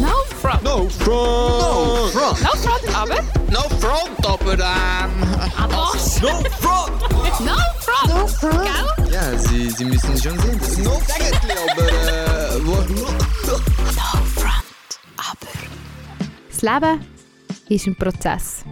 No 0.00 0.12
front. 0.40 0.62
No 0.62 0.88
front! 0.88 1.60
No 1.62 2.08
front! 2.12 2.42
No 2.42 2.50
front, 2.60 2.96
aber. 2.96 3.22
No 3.50 3.62
front, 3.80 4.26
aber 4.26 4.52
ähm... 4.52 5.10
Aber. 5.56 5.76
No 5.76 5.86
front! 6.60 7.00
No 7.40 7.56
front. 7.80 8.08
No 8.08 8.26
front. 8.26 8.64
Gell? 8.64 9.12
Ja, 9.12 9.38
Sie, 9.38 9.70
Sie 9.70 9.84
müssen 9.84 10.16
schon 10.18 10.38
sehen, 10.38 10.58
das 10.58 10.68
ist 10.70 10.78
no 10.78 10.92
eigentlich, 10.92 11.56
aber 11.72 11.88
äh... 11.88 12.58
No 12.58 12.74
front, 14.34 14.60
aber. 15.16 15.52
Das 16.50 16.62
Leben 16.62 17.00
ist 17.68 17.86
ein 17.86 17.96
Prozess. 17.96 18.64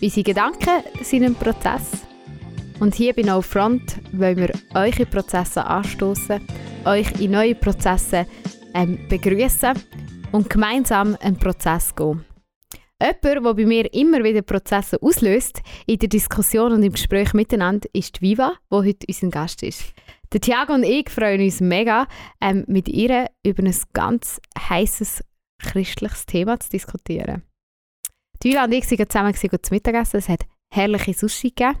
Unsere 0.00 0.22
Gedanken 0.22 0.82
sind 1.02 1.24
ein 1.24 1.34
Prozess. 1.34 1.82
Und 2.80 2.94
hier 2.94 3.12
bei 3.12 3.22
No 3.22 3.42
Front 3.42 3.96
wollen 4.12 4.36
wir 4.36 4.52
eure 4.74 5.04
Prozesse 5.04 5.64
anstoßen, 5.64 6.40
euch 6.84 7.10
in 7.20 7.32
neue 7.32 7.54
Prozesse 7.54 8.26
ähm, 8.74 8.98
begrüßen 9.08 9.74
und 10.32 10.50
gemeinsam 10.50 11.16
einen 11.20 11.38
Prozess 11.38 11.94
gehen. 11.94 12.24
Jemand, 13.00 13.24
der 13.24 13.40
bei 13.40 13.64
mir 13.64 13.94
immer 13.94 14.24
wieder 14.24 14.42
Prozesse 14.42 15.00
auslöst, 15.00 15.62
in 15.86 15.98
der 15.98 16.08
Diskussion 16.08 16.72
und 16.72 16.82
im 16.82 16.92
Gespräch 16.92 17.32
miteinander, 17.32 17.88
ist 17.92 18.16
die 18.16 18.22
Viva, 18.22 18.54
die 18.70 18.76
heute 18.76 19.06
unser 19.06 19.28
Gast 19.28 19.62
ist. 19.62 19.94
Der 20.32 20.40
Thiago 20.40 20.74
und 20.74 20.82
ich 20.82 21.08
freuen 21.08 21.40
uns 21.40 21.60
mega, 21.60 22.06
ähm, 22.40 22.64
mit 22.66 22.88
ihr 22.88 23.28
über 23.46 23.62
ein 23.62 23.74
ganz 23.92 24.40
heißes 24.58 25.22
christliches 25.62 26.26
Thema 26.26 26.58
zu 26.58 26.70
diskutieren. 26.70 27.42
Die 28.42 28.50
Viva 28.50 28.64
und 28.64 28.72
ich 28.72 28.86
sind 28.86 29.10
zusammen 29.10 29.34
zu 29.34 29.48
Mittagessen. 29.70 30.18
Es 30.18 30.28
hat 30.28 30.44
herrliche 30.72 31.14
Sushi 31.14 31.50
gegeben. 31.50 31.78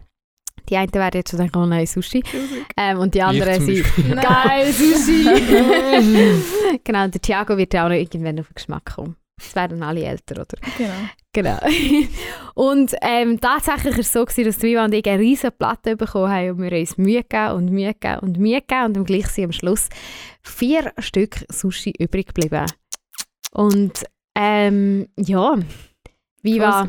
Die 0.68 0.76
einen 0.76 0.92
werden 0.92 1.18
jetzt 1.18 1.30
schon 1.30 1.38
denken, 1.40 1.58
oh 1.58 1.66
nein, 1.66 1.86
Sushi. 1.86 2.22
Ähm, 2.76 2.98
und 2.98 3.14
die 3.14 3.22
anderen 3.22 3.64
sind, 3.64 3.84
geil, 4.22 4.72
Sushi. 4.72 5.24
genau, 6.84 7.04
und 7.04 7.14
der 7.14 7.20
Thiago 7.20 7.56
wird 7.56 7.74
ja 7.74 7.84
auch 7.84 7.88
noch 7.88 7.96
irgendwann 7.96 8.40
auf 8.40 8.48
den 8.48 8.54
Geschmack 8.54 8.94
kommen. 8.96 9.16
Es 9.40 9.54
werden 9.54 9.82
alle 9.82 10.02
älter, 10.02 10.34
oder? 10.42 10.58
Genau. 10.76 10.92
Genau. 11.32 11.58
und 12.54 12.94
ähm, 13.02 13.38
tatsächlich 13.38 13.92
war 13.92 14.00
es 14.00 14.12
so, 14.12 14.24
gewesen, 14.24 14.44
dass 14.44 14.62
Viva 14.62 14.84
und 14.84 14.92
ich 14.92 15.06
eine 15.06 15.22
riesige 15.22 15.52
Platte 15.52 15.96
bekommen 15.96 16.32
haben 16.32 16.50
und 16.50 16.62
wir 16.62 16.72
uns 16.72 16.98
Mühe 16.98 17.22
gegeben 17.22 17.52
und 17.52 17.70
Mühe 17.70 17.94
gegeben 17.94 18.18
und 18.20 18.38
Mühe 18.38 18.60
gegeben 18.60 18.86
und 18.86 18.96
am 18.96 19.04
gleich 19.04 19.28
sind 19.28 19.44
am 19.44 19.52
Schluss 19.52 19.88
vier 20.42 20.92
Stück 20.98 21.44
Sushi 21.48 21.92
übrig 21.96 22.34
geblieben. 22.34 22.66
Und 23.52 24.04
ähm, 24.34 25.06
ja, 25.16 25.56
Viva... 26.42 26.88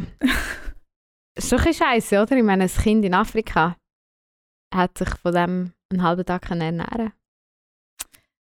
ist 1.44 1.54
ein 1.54 1.58
bisschen 1.58 1.86
scheiße, 1.86 2.22
oder? 2.22 2.38
Ich 2.38 2.44
meine, 2.44 2.64
ein 2.64 2.70
Kind 2.70 3.06
in 3.06 3.14
Afrika 3.14 3.76
hat 4.74 4.98
sich 4.98 5.10
von 5.10 5.34
dem 5.34 5.74
einen 5.92 6.04
halben 6.04 6.26
Tag 6.26 6.44
können 6.44 6.62
ernähren 6.62 7.14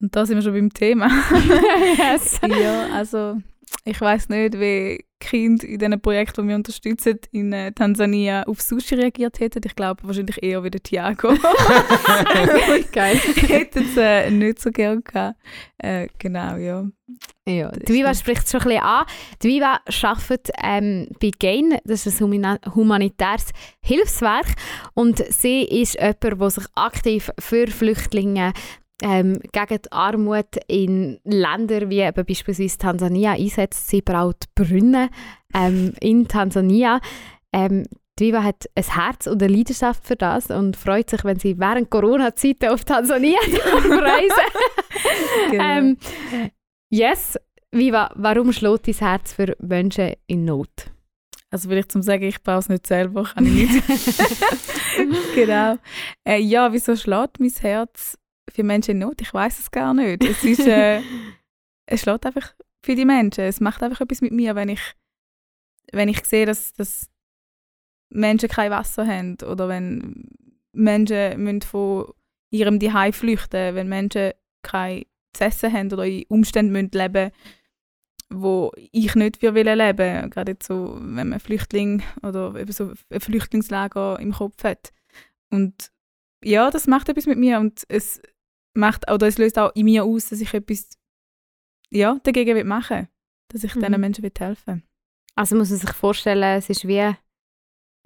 Und 0.01 0.15
da 0.15 0.25
sind 0.25 0.37
wir 0.37 0.42
schon 0.42 0.55
beim 0.55 0.73
Thema. 0.73 1.07
yes. 1.98 2.41
ja, 2.42 2.89
also 2.92 3.41
ich 3.87 4.01
weiß 4.01 4.29
nicht, 4.31 4.59
wie 4.59 5.05
Kinder 5.20 5.65
in 5.65 5.79
diesen 5.79 6.01
Projekten, 6.01 6.42
die 6.42 6.48
wir 6.48 6.56
unterstützen, 6.56 7.20
in 7.31 7.53
äh, 7.53 7.73
Tansania 7.73 8.42
auf 8.42 8.61
Sushi 8.61 8.97
reagiert 8.97 9.39
hätten. 9.39 9.62
Ich 9.65 9.77
glaube 9.77 10.03
wahrscheinlich 10.03 10.42
eher 10.42 10.62
wie 10.65 10.70
der 10.70 10.83
Thiago. 10.83 11.29
Geil. 12.92 13.17
hätten 13.48 13.84
es 13.84 13.97
äh, 13.97 14.31
nicht 14.31 14.61
so 14.61 14.70
gern 14.70 15.03
gehabt. 15.05 15.39
Äh, 15.79 16.09
genau, 16.19 16.57
ja. 16.57 16.84
Ja, 17.48 17.70
die 17.70 17.95
Viva 17.95 18.12
spricht 18.12 18.45
es 18.45 18.51
schon 18.51 18.61
ein 18.62 18.69
bisschen 18.69 18.83
an. 18.83 19.07
Die 19.42 19.48
Viva 19.48 19.81
arbeitet 20.03 20.51
ähm, 20.62 21.09
bei 21.20 21.31
GAIN, 21.39 21.79
das 21.84 22.07
ist 22.07 22.20
ein 22.20 22.59
humanitäres 22.75 23.53
Hilfswerk. 23.81 24.47
Und 24.95 25.25
sie 25.33 25.62
ist 25.62 25.95
jemand, 25.95 26.41
der 26.41 26.51
sich 26.51 26.64
aktiv 26.75 27.31
für 27.39 27.69
Flüchtlinge 27.69 28.53
ähm, 29.02 29.39
gegen 29.52 29.83
die 29.83 29.92
Armut 29.92 30.56
in 30.69 31.19
Ländern 31.25 31.91
wie 31.91 32.00
eben 32.00 32.25
beispielsweise 32.25 32.78
Tansania 32.78 33.33
einsetzt. 33.33 33.89
Sie 33.89 34.02
braut 34.02 34.44
Brunnen 34.55 35.11
ähm, 35.55 35.92
in 36.00 36.27
Tansania. 36.28 37.00
Ähm, 37.52 37.84
die 38.19 38.28
Viva 38.28 38.42
hat 38.42 38.64
ein 38.74 38.84
Herz 38.84 39.27
und 39.27 39.42
eine 39.42 39.55
Leidenschaft 39.55 40.06
für 40.06 40.17
das 40.17 40.50
und 40.50 40.77
freut 40.77 41.11
sich, 41.11 41.23
wenn 41.24 41.39
sie 41.39 41.58
während 41.58 41.90
Corona-Zeiten 41.90 42.70
auf 42.70 42.85
Tansania 42.85 43.39
reisen 43.40 44.36
Genau. 45.51 45.64
ähm, 45.64 45.98
yes, 46.90 47.39
Viva, 47.70 48.11
warum 48.14 48.52
schlägt 48.52 48.89
dein 48.89 48.95
Herz 48.95 49.35
für 49.35 49.55
Menschen 49.61 50.14
in 50.27 50.46
Not? 50.46 50.90
Also 51.51 51.68
vielleicht 51.68 51.92
zum 51.92 52.02
sagen, 52.02 52.24
ich 52.24 52.42
baue 52.42 52.58
es 52.58 52.68
nicht 52.68 52.86
selber, 52.86 53.24
kann 53.24 53.46
ich 53.46 53.70
nicht. 53.70 53.85
genau. 55.35 55.77
Äh, 56.27 56.40
ja, 56.40 56.73
wieso 56.73 56.96
schlägt 56.96 57.39
mein 57.39 57.51
Herz 57.51 58.17
für 58.51 58.62
Menschen 58.62 58.92
in 58.92 58.98
Not? 58.98 59.20
Ich 59.20 59.33
weiß 59.33 59.58
es 59.58 59.70
gar 59.70 59.95
nicht. 59.95 60.24
Es 60.24 60.45
ist, 60.45 60.67
äh, 60.67 61.01
es 61.86 62.02
schlägt 62.02 62.27
einfach 62.27 62.55
für 62.83 62.95
die 62.95 63.05
Menschen. 63.05 63.45
Es 63.45 63.61
macht 63.61 63.83
einfach 63.83 64.01
etwas 64.01 64.20
mit 64.20 64.33
mir, 64.33 64.55
wenn 64.55 64.68
ich, 64.68 64.80
wenn 65.92 66.08
ich 66.08 66.24
sehe, 66.24 66.46
dass, 66.46 66.73
dass 66.74 67.08
Menschen 68.11 68.48
kein 68.48 68.70
Wasser 68.70 69.06
haben 69.06 69.36
oder 69.46 69.68
wenn 69.68 70.29
Menschen 70.73 71.42
müssen 71.42 71.62
von 71.62 72.12
ihrem 72.51 72.80
Zuhause 72.80 73.12
flüchten, 73.12 73.74
wenn 73.74 73.89
Menschen 73.89 74.33
kein 74.62 75.05
zu 75.33 75.45
essen 75.45 75.73
haben 75.73 75.92
oder 75.92 76.05
in 76.05 76.24
Umständen 76.29 76.73
müssen 76.73 76.90
leben 76.92 77.30
wo 78.29 78.73
ich 78.90 79.14
nicht 79.14 79.36
für 79.36 79.55
will 79.55 79.70
leben 79.70 80.30
gerade 80.30 80.52
jetzt 80.52 80.67
so 80.67 80.98
wenn 81.01 81.29
man 81.29 81.39
Flüchtling 81.39 82.02
oder 82.23 82.56
eben 82.56 82.73
so 82.73 82.92
ein 83.11 83.20
Flüchtlingslager 83.20 84.18
im 84.18 84.33
Kopf 84.33 84.64
hat 84.64 84.92
und 85.51 85.92
ja 86.42 86.70
das 86.70 86.89
macht 86.89 87.08
etwas 87.08 87.27
mit 87.27 87.39
mir 87.39 87.61
und 87.61 87.85
es 87.89 88.20
macht 88.77 89.11
oder 89.11 89.27
es 89.27 89.39
löst 89.39 89.59
auch 89.59 89.75
in 89.75 89.85
mir 89.87 90.05
aus 90.05 90.29
dass 90.29 90.41
ich 90.41 90.53
etwas 90.55 90.89
ja 91.91 92.19
dagegen 92.23 92.55
will 92.57 92.64
machen 92.64 93.09
dass 93.48 93.64
ich 93.64 93.75
Mhm. 93.75 93.81
diesen 93.81 94.01
Menschen 94.01 94.23
will 94.25 94.33
helfen 94.39 94.83
Also 95.35 95.57
muss 95.57 95.70
man 95.70 95.79
sich 95.79 95.92
vorstellen, 95.92 96.59
es 96.59 96.69
ist 96.70 96.86
wie 96.86 97.15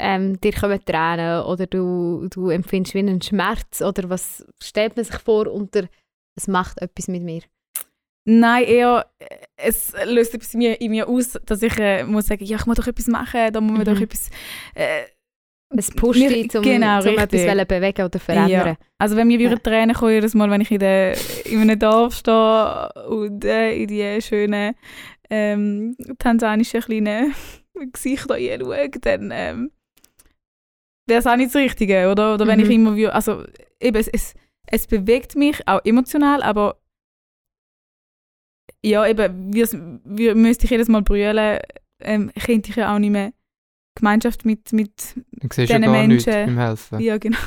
ähm, 0.02 0.40
dir 0.40 0.52
kommen 0.52 0.82
Tränen 0.84 1.42
oder 1.44 1.66
du, 1.66 2.26
du 2.30 2.48
empfindest 2.48 2.94
wie 2.94 3.00
einen 3.00 3.20
Schmerz 3.22 3.82
oder 3.82 4.08
was 4.08 4.44
stellt 4.62 4.96
man 4.96 5.04
sich 5.04 5.18
vor 5.18 5.46
unter 5.46 5.88
es 6.36 6.46
macht 6.48 6.78
etwas 6.80 7.08
mit 7.08 7.22
mir? 7.22 7.42
Nein, 8.26 8.64
eher, 8.64 9.10
äh, 9.18 9.26
es 9.56 9.92
löst 10.06 10.34
etwas 10.34 10.54
in 10.54 10.58
mir, 10.60 10.80
in 10.80 10.90
mir 10.90 11.08
aus, 11.08 11.38
dass 11.44 11.62
ich 11.62 11.76
äh, 11.78 12.04
muss 12.04 12.26
sagen, 12.26 12.44
ja, 12.44 12.56
ich 12.56 12.66
muss 12.66 12.76
doch 12.76 12.86
etwas 12.86 13.08
machen, 13.08 13.52
da 13.52 13.60
muss 13.60 13.72
man 13.72 13.80
Mhm. 13.80 13.84
doch 13.94 14.00
etwas... 14.00 14.30
Äh, 14.74 15.04
Es 15.76 15.90
pusht 15.92 16.18
dich, 16.20 16.54
um, 16.56 16.62
genau, 16.62 17.00
um 17.00 17.06
etwas 17.18 17.32
richtig. 17.32 17.68
bewegen 17.68 18.02
oder 18.04 18.18
verändern. 18.18 18.66
Ja. 18.68 18.76
Also 18.98 19.16
wenn 19.16 19.28
mir 19.28 19.38
Ja. 19.40 19.50
würden 19.50 19.62
Tränen 19.62 19.94
kommen 19.94 20.12
jedes 20.12 20.34
Mal, 20.34 20.50
wenn 20.50 20.60
ich 20.60 20.70
in, 20.72 20.80
der, 20.80 21.16
in 21.46 21.60
einem 21.60 21.78
Dorf 21.78 22.14
stehe 22.16 22.92
und 23.08 23.44
äh, 23.44 23.74
in 23.80 23.86
die 23.86 24.20
schönen 24.20 24.74
ähm, 25.30 25.96
tansanischen 26.18 26.80
kleinen 26.80 27.34
Gesichter 27.92 28.36
schaue, 28.38 28.90
dann 29.00 29.30
ähm, 29.32 29.70
wäre 31.06 31.20
es 31.20 31.26
auch 31.26 31.36
nicht 31.36 31.54
das 31.54 31.60
Richtige, 31.62 32.10
oder? 32.10 32.34
Oder 32.34 32.46
wenn 32.48 32.58
Mhm. 32.58 32.64
ich 32.66 32.70
immer... 32.72 33.14
Also 33.14 33.44
eben, 33.80 33.96
es, 33.96 34.08
es, 34.08 34.34
es 34.66 34.86
bewegt 34.88 35.36
mich 35.36 35.66
auch 35.68 35.80
emotional, 35.84 36.42
aber 36.42 36.78
ja, 38.84 39.06
eben, 39.06 39.52
wir's- 39.54 39.76
wir, 40.04 40.34
müsste 40.34 40.64
ich 40.64 40.70
jedes 40.70 40.88
Mal 40.88 41.02
brüllen, 41.02 41.58
ähm, 42.02 42.30
könnte 42.44 42.70
ich 42.70 42.76
ja 42.76 42.94
auch 42.94 42.98
nicht 42.98 43.10
mehr 43.10 43.32
Gemeinschaft 44.00 44.44
mit, 44.44 44.72
mit 44.72 44.90
Du 45.14 45.48
siehst 45.52 45.70
ja 45.70 45.78
Diesen 45.78 45.82
gar 45.92 46.06
nichts 46.06 46.26
Menschen- 46.26 46.46
beim 46.56 46.58
Helfen. 46.66 47.00
ja 47.00 47.18
genau. 47.18 47.38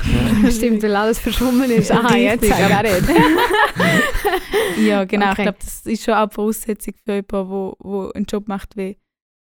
Ja. 0.42 0.50
Stimmt, 0.50 0.82
weil 0.82 0.96
alles 0.96 1.18
verschwommen 1.18 1.70
ist. 1.70 1.90
Aha, 1.92 2.16
jetzt 2.16 2.50
aber- 2.50 2.84
ich 2.84 3.06
nicht. 3.06 3.20
Ja, 4.86 5.04
genau. 5.04 5.26
Okay. 5.32 5.34
Ich 5.38 5.42
glaube, 5.44 5.58
das 5.60 5.86
ist 5.86 6.04
schon 6.04 6.14
auch 6.14 6.28
die 6.28 6.34
Voraussetzung 6.34 6.94
für 7.04 7.14
jemanden, 7.14 7.50
wo, 7.50 7.76
wo 7.78 8.10
einen 8.10 8.24
Job 8.26 8.48
macht 8.48 8.76
wie, 8.76 8.96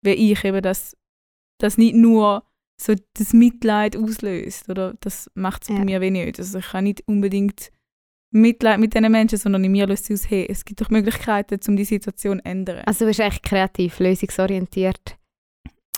wie 0.02 0.10
ich, 0.32 0.44
eben, 0.44 0.62
dass 0.62 0.96
das 1.58 1.78
nicht 1.78 1.94
nur 1.94 2.44
so 2.80 2.94
das 3.14 3.32
Mitleid 3.32 3.96
auslöst, 3.96 4.68
oder? 4.70 4.94
Das 5.00 5.30
macht 5.34 5.62
es 5.62 5.68
Ja. 5.68 5.76
bei 5.76 5.84
mir 5.84 6.00
wie 6.00 6.10
nicht. 6.10 6.38
Also 6.38 6.58
ich 6.58 6.72
habe 6.72 6.82
nicht 6.82 7.02
unbedingt 7.06 7.70
Mitleid 8.32 8.78
mit 8.80 8.94
diesen 8.94 9.10
Menschen, 9.12 9.38
sondern 9.38 9.64
in 9.64 9.72
mir 9.72 9.86
löst 9.86 10.08
es 10.10 10.22
aus, 10.24 10.30
hey, 10.30 10.46
es 10.48 10.64
gibt 10.64 10.80
doch 10.80 10.88
Möglichkeiten, 10.90 11.58
um 11.68 11.76
die 11.76 11.84
Situation 11.84 12.38
zu 12.38 12.44
ändern. 12.44 12.82
Also 12.86 13.00
du 13.04 13.08
bist 13.10 13.20
echt 13.20 13.42
kreativ, 13.42 13.98
lösungsorientiert. 13.98 15.16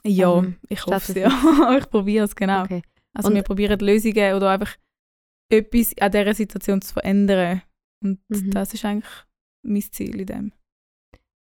Ja, 0.07 0.39
ähm, 0.39 0.57
ich 0.69 0.85
hoffe 0.87 1.13
es, 1.13 1.15
ja. 1.15 1.29
ich 1.79 1.89
probiere 1.91 2.25
es, 2.25 2.35
genau. 2.35 2.63
Okay. 2.65 2.83
Also 3.15 3.29
Und- 3.29 3.35
wir 3.37 3.43
probieren 3.43 3.79
Lösungen 3.81 4.35
oder 4.35 4.51
einfach 4.51 4.77
etwas 5.51 5.95
an 6.01 6.11
dieser 6.11 6.35
Situation 6.35 6.81
zu 6.83 6.95
verändern. 6.95 7.63
Und 8.03 8.19
Mhm. 8.29 8.51
das 8.51 8.75
ist 8.75 8.85
eigentlich 8.85 9.13
mein 9.65 9.83
Ziel 9.83 10.21
in 10.21 10.27
dem. 10.27 10.53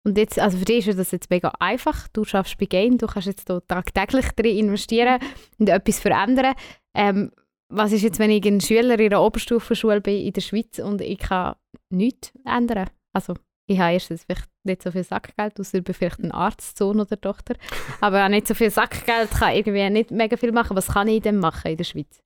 Und 0.06 0.16
jetzt, 0.16 0.38
also 0.38 0.56
für 0.58 0.64
dich 0.64 0.88
ist 0.88 0.98
das 0.98 1.10
jetzt 1.10 1.28
mega 1.30 1.52
einfach. 1.60 2.08
Du 2.08 2.24
schaffst 2.24 2.56
bei 2.58 2.64
Game, 2.64 2.96
du 2.96 3.06
kannst 3.06 3.28
jetzt 3.28 3.46
hier 3.48 3.62
tagtäglich 3.66 4.30
drin 4.32 4.56
investieren 4.56 5.20
und 5.58 5.68
etwas 5.68 6.00
verändern. 6.00 6.54
Ähm, 6.96 7.30
was 7.72 7.92
ist 7.92 8.02
jetzt, 8.02 8.18
wenn 8.18 8.30
ich 8.30 8.44
ein 8.46 8.60
Schüler 8.62 8.98
in 8.98 9.12
einer 9.12 9.22
Oberstufenschule 9.22 10.00
bin 10.00 10.24
in 10.26 10.32
der 10.32 10.40
Schweiz 10.40 10.78
und 10.78 11.02
ich 11.02 11.18
kann 11.18 11.54
nichts 11.90 12.32
ändern? 12.46 12.88
Also 13.14 13.34
ich 13.70 13.78
habe 13.78 13.92
erstens 13.92 14.24
vielleicht 14.24 14.48
nicht 14.64 14.82
so 14.82 14.90
viel 14.90 15.04
Sackgeld, 15.04 15.58
außer 15.60 15.80
vielleicht 15.92 16.18
ein 16.18 16.32
Arzt, 16.32 16.76
Sohn 16.76 17.00
oder 17.00 17.20
Tochter. 17.20 17.54
Aber 18.00 18.22
habe 18.22 18.32
nicht 18.32 18.48
so 18.48 18.54
viel 18.54 18.70
Sackgeld, 18.70 19.30
kann 19.30 19.54
irgendwie 19.54 19.88
nicht 19.90 20.10
mega 20.10 20.36
viel 20.36 20.52
machen. 20.52 20.76
Was 20.76 20.88
kann 20.88 21.08
ich 21.08 21.22
denn 21.22 21.38
machen 21.38 21.70
in 21.70 21.76
der 21.76 21.84
Schweiz? 21.84 22.20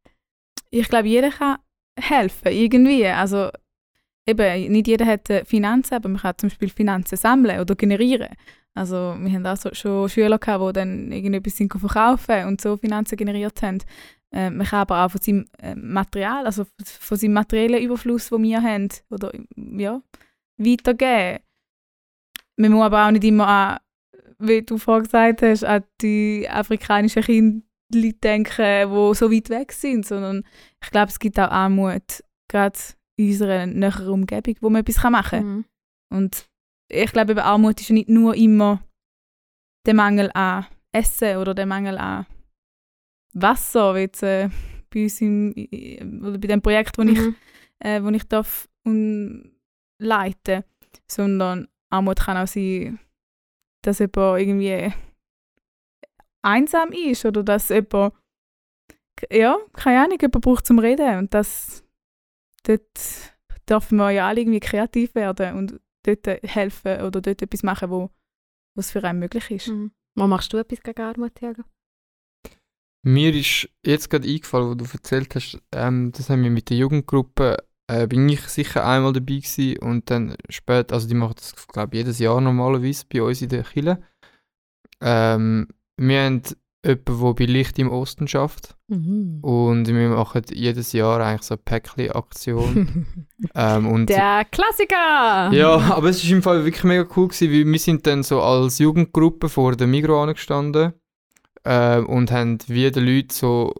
ich 0.80 0.88
glaube, 0.88 1.08
jeder 1.08 1.30
kann 1.30 1.58
helfen, 1.98 2.48
irgendwie. 2.48 3.06
Also, 3.06 3.50
eben, 4.26 4.72
nicht 4.72 4.88
jeder 4.88 5.06
hat 5.06 5.30
äh, 5.30 5.44
Finanzen, 5.44 5.94
aber 5.94 6.08
man 6.08 6.20
kann 6.20 6.38
zum 6.38 6.48
Beispiel 6.48 6.70
Finanzen 6.70 7.16
sammeln 7.16 7.60
oder 7.60 7.74
generieren. 7.74 8.28
Also 8.76 9.14
wir 9.18 9.32
haben 9.32 9.46
auch 9.46 9.56
so, 9.56 9.72
schon 9.72 10.08
Schüler 10.08 10.38
gehabt, 10.38 10.64
die 10.68 10.72
dann 10.72 11.12
irgendetwas 11.12 11.62
verkaufen 11.80 12.46
und 12.46 12.60
so 12.60 12.76
Finanzen 12.76 13.16
generiert 13.16 13.62
haben. 13.62 13.78
Äh, 14.32 14.50
man 14.50 14.66
kann 14.66 14.80
aber 14.80 15.04
auch 15.04 15.10
von 15.12 15.20
seinem 15.20 15.46
äh, 15.58 15.76
Material, 15.76 16.44
also 16.44 16.64
von 16.82 17.16
seinem 17.16 17.34
materiellen 17.34 17.80
Überfluss, 17.80 18.30
den 18.30 18.42
wir 18.42 18.60
haben, 18.60 18.88
oder 19.10 19.30
ja, 19.54 20.02
weitergeben. 20.56 21.42
Man 22.56 22.72
muss 22.72 22.84
aber 22.84 23.06
auch 23.06 23.10
nicht 23.10 23.24
immer 23.24 23.46
an, 23.46 23.78
wie 24.38 24.62
du 24.62 24.78
vorhin 24.78 25.04
gesagt 25.04 25.42
hast, 25.42 25.64
an 25.64 25.84
die 26.00 26.48
afrikanischen 26.48 27.22
Kinder 27.22 27.62
denken, 27.92 28.90
die 28.90 29.14
so 29.14 29.30
weit 29.30 29.50
weg 29.50 29.72
sind, 29.72 30.06
sondern 30.06 30.44
ich 30.82 30.90
glaube, 30.90 31.08
es 31.08 31.18
gibt 31.18 31.38
auch 31.38 31.50
Armut, 31.50 32.22
gerade 32.48 32.78
in 33.16 33.28
unserer 33.28 33.66
näheren 33.66 34.08
Umgebung, 34.08 34.56
wo 34.60 34.70
man 34.70 34.82
etwas 34.82 35.02
machen 35.10 35.30
kann. 35.30 35.46
Mhm. 35.46 35.64
Und 36.12 36.48
ich 36.90 37.12
glaube, 37.12 37.32
eben 37.32 37.40
Armut 37.40 37.80
ist 37.80 37.88
ja 37.88 37.94
nicht 37.94 38.08
nur 38.08 38.34
immer 38.34 38.82
der 39.86 39.94
Mangel 39.94 40.30
an 40.34 40.66
Essen 40.92 41.36
oder 41.36 41.54
der 41.54 41.66
Mangel 41.66 41.98
an 41.98 42.26
Wasser, 43.34 43.94
wie 43.94 44.00
jetzt 44.00 44.22
äh, 44.22 44.48
bei 44.90 45.04
uns 45.04 45.20
im, 45.20 45.52
oder 46.22 46.38
bei 46.38 46.48
dem 46.48 46.62
Projekt, 46.62 46.98
wo 46.98 47.02
ich, 47.02 47.18
Mhm. 47.18 47.36
äh, 47.80 48.02
wo 48.02 48.08
ich 48.10 48.24
darf 48.24 48.68
um, 48.84 49.53
leiten, 50.04 50.64
sondern 51.10 51.68
Armut 51.90 52.20
kann 52.20 52.36
auch 52.36 52.46
sein, 52.46 52.98
dass 53.82 53.98
jemand 53.98 54.40
irgendwie 54.40 54.92
einsam 56.42 56.92
ist 56.92 57.24
oder 57.24 57.42
dass 57.42 57.68
jemand, 57.68 58.14
ja, 59.30 59.58
keine 59.72 60.04
Ahnung, 60.04 60.18
jemand 60.20 60.44
braucht 60.44 60.66
zum 60.66 60.78
Reden 60.78 61.18
und 61.18 61.34
das, 61.34 61.84
dort 62.64 62.82
dürfen 63.68 63.96
wir 63.96 64.10
ja 64.10 64.28
alle 64.28 64.40
irgendwie 64.40 64.60
kreativ 64.60 65.14
werden 65.14 65.56
und 65.56 65.80
dort 66.02 66.26
helfen 66.42 67.00
oder 67.02 67.20
dort 67.20 67.42
etwas 67.42 67.62
machen, 67.62 67.90
wo 67.90 68.10
was 68.76 68.90
für 68.90 69.02
einen 69.04 69.20
möglich 69.20 69.50
ist. 69.50 69.68
Mhm. 69.68 69.92
Wo 70.16 70.26
machst 70.26 70.52
du 70.52 70.58
etwas 70.58 70.82
gegen 70.82 71.00
Armut, 71.00 71.34
Thiago? 71.34 71.62
Mir 73.02 73.34
ist 73.34 73.68
jetzt 73.84 74.08
gerade 74.08 74.28
eingefallen, 74.28 74.70
wo 74.70 74.74
du 74.74 74.84
erzählt 74.84 75.34
hast, 75.34 75.60
ähm, 75.72 76.12
das 76.12 76.30
haben 76.30 76.42
wir 76.42 76.50
mit 76.50 76.70
der 76.70 76.78
Jugendgruppe, 76.78 77.58
äh, 77.86 78.06
bin 78.06 78.28
ich 78.28 78.40
sicher 78.42 78.86
einmal 78.86 79.12
dabei 79.12 79.36
gewesen 79.36 79.78
und 79.78 80.10
dann 80.10 80.36
später, 80.48 80.94
also 80.94 81.06
die 81.08 81.14
machen 81.14 81.34
das, 81.36 81.54
glaube 81.68 81.94
ich, 81.96 81.98
jedes 82.00 82.18
Jahr 82.18 82.40
normalerweise 82.40 83.04
bei 83.12 83.22
uns 83.22 83.42
in 83.42 83.48
der 83.50 83.62
Kirche. 83.64 83.98
Ähm, 85.00 85.68
wir 85.96 86.22
haben 86.24 86.42
jemanden, 86.42 86.54
der 87.18 87.34
bei 87.34 87.44
Licht 87.46 87.78
im 87.78 87.90
Osten 87.90 88.28
schafft 88.28 88.76
Mhm. 88.88 89.38
und 89.40 89.86
wir 89.88 90.08
machen 90.10 90.42
jedes 90.52 90.92
Jahr 90.92 91.18
eigentlich 91.20 91.42
so 91.42 91.54
eine 91.54 91.62
Päckchen-Aktion. 91.64 93.06
ähm, 93.54 93.86
und 93.88 94.10
Der 94.10 94.44
Klassiker! 94.50 95.50
ja, 95.52 95.76
aber 95.94 96.10
es 96.10 96.22
ist 96.22 96.30
im 96.30 96.42
Fall 96.42 96.64
wirklich 96.64 96.84
mega 96.84 97.06
cool 97.16 97.28
gewesen, 97.28 97.50
weil 97.50 97.64
wir 97.72 97.78
sind 97.78 98.06
dann 98.06 98.22
so 98.22 98.42
als 98.42 98.78
Jugendgruppe 98.78 99.48
vor 99.48 99.74
der 99.76 99.86
Migros 99.86 100.22
angestanden 100.28 100.92
ähm, 101.64 102.06
und 102.06 102.30
haben 102.30 102.58
wie 102.66 102.90
den 102.90 103.06
Leuten 103.06 103.30
so 103.30 103.74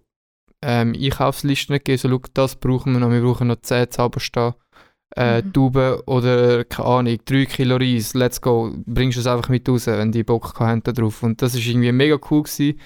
ähm, 0.67 0.95
Einkaufslisten 0.99 1.75
gegeben, 1.77 1.99
so 1.99 2.09
«Schau, 2.09 2.21
das 2.33 2.57
brauchen 2.57 2.93
wir 2.95 3.01
noch, 3.01 3.11
wir 3.11 3.21
brauchen 3.21 3.49
noch 3.49 3.61
10 3.61 3.91
Zauberstab, 3.91 4.57
äh, 5.17 5.43
Mhm. 5.43 5.53
Tauben 5.53 6.01
oder, 6.07 6.65
keine 6.65 6.89
Ahnung, 6.89 7.19
3 7.25 7.45
Kilo 7.45 7.77
Reis, 7.77 8.15
let's 8.15 8.41
go, 8.41 8.73
bringst 8.87 9.17
du 9.17 9.21
es 9.21 9.27
einfach 9.27 9.49
mit 9.51 9.69
raus, 9.69 9.87
wenn 9.87 10.11
die 10.13 10.25
Bock 10.25 10.59
haben 10.59 10.83
da 10.83 10.93
drauf.» 10.93 11.23
Und 11.23 11.43
das 11.43 11.55
ist 11.55 11.67
irgendwie 11.67 11.93
mega 11.93 12.19
cool 12.31 12.43
gewesen, 12.45 12.81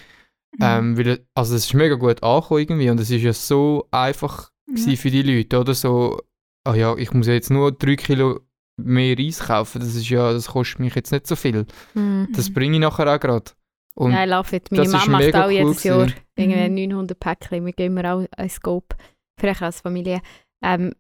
Mhm. 0.59 0.63
ähm, 0.63 0.99
weil, 0.99 1.27
also 1.35 1.55
es 1.55 1.67
ist 1.67 1.75
mega 1.75 1.95
gut 1.95 2.23
angekommen 2.23 2.61
irgendwie 2.61 2.91
und 2.91 2.99
es 3.01 3.11
ist 3.11 3.23
ja 3.23 3.33
so 3.33 3.87
einfach 3.91 4.51
gewesen 4.67 4.97
für 4.97 5.11
die 5.11 5.23
Leute, 5.23 5.61
oder 5.61 5.75
so, 5.75 6.21
ah 6.65 6.75
ja, 6.75 6.97
ich 6.97 7.13
muss 7.13 7.27
ja 7.27 7.35
jetzt 7.35 7.51
nur 7.51 7.71
3 7.73 7.97
Kilo 7.97 8.41
mehr 8.81 9.17
Reis 9.19 9.41
kaufen, 9.41 9.81
das 9.81 9.95
ist 9.95 10.09
ja, 10.09 10.33
das 10.33 10.49
kostet 10.49 10.81
mich 10.81 10.95
jetzt 10.95 11.11
nicht 11.13 11.27
so 11.27 11.37
viel. 11.37 11.67
Mhm. 11.95 12.29
Das 12.35 12.53
bringe 12.53 12.75
ich 12.77 12.81
nachher 12.81 13.13
auch 13.15 13.21
gerade. 13.21 13.51
Und 13.99 14.13
I 14.13 14.25
love 14.27 14.55
it. 14.55 14.71
Meine 14.71 14.89
Mama 14.89 15.07
macht 15.19 15.35
auch 15.35 15.47
cool 15.47 15.53
jedes 15.53 15.83
Jahr 15.85 15.99
gewesen. 16.07 16.15
irgendwie 16.37 16.69
Mhm. 16.87 16.91
900 16.91 17.19
Päckchen. 17.21 17.65
Wir 17.67 17.73
gehen 17.73 17.97
immer 17.97 18.15
auch 18.15 18.25
ein 18.37 18.49
Scope. 18.49 18.97
Vielleicht 19.41 19.63
als 19.63 19.81
Familie. 19.81 20.21
Ähm, 20.63 20.93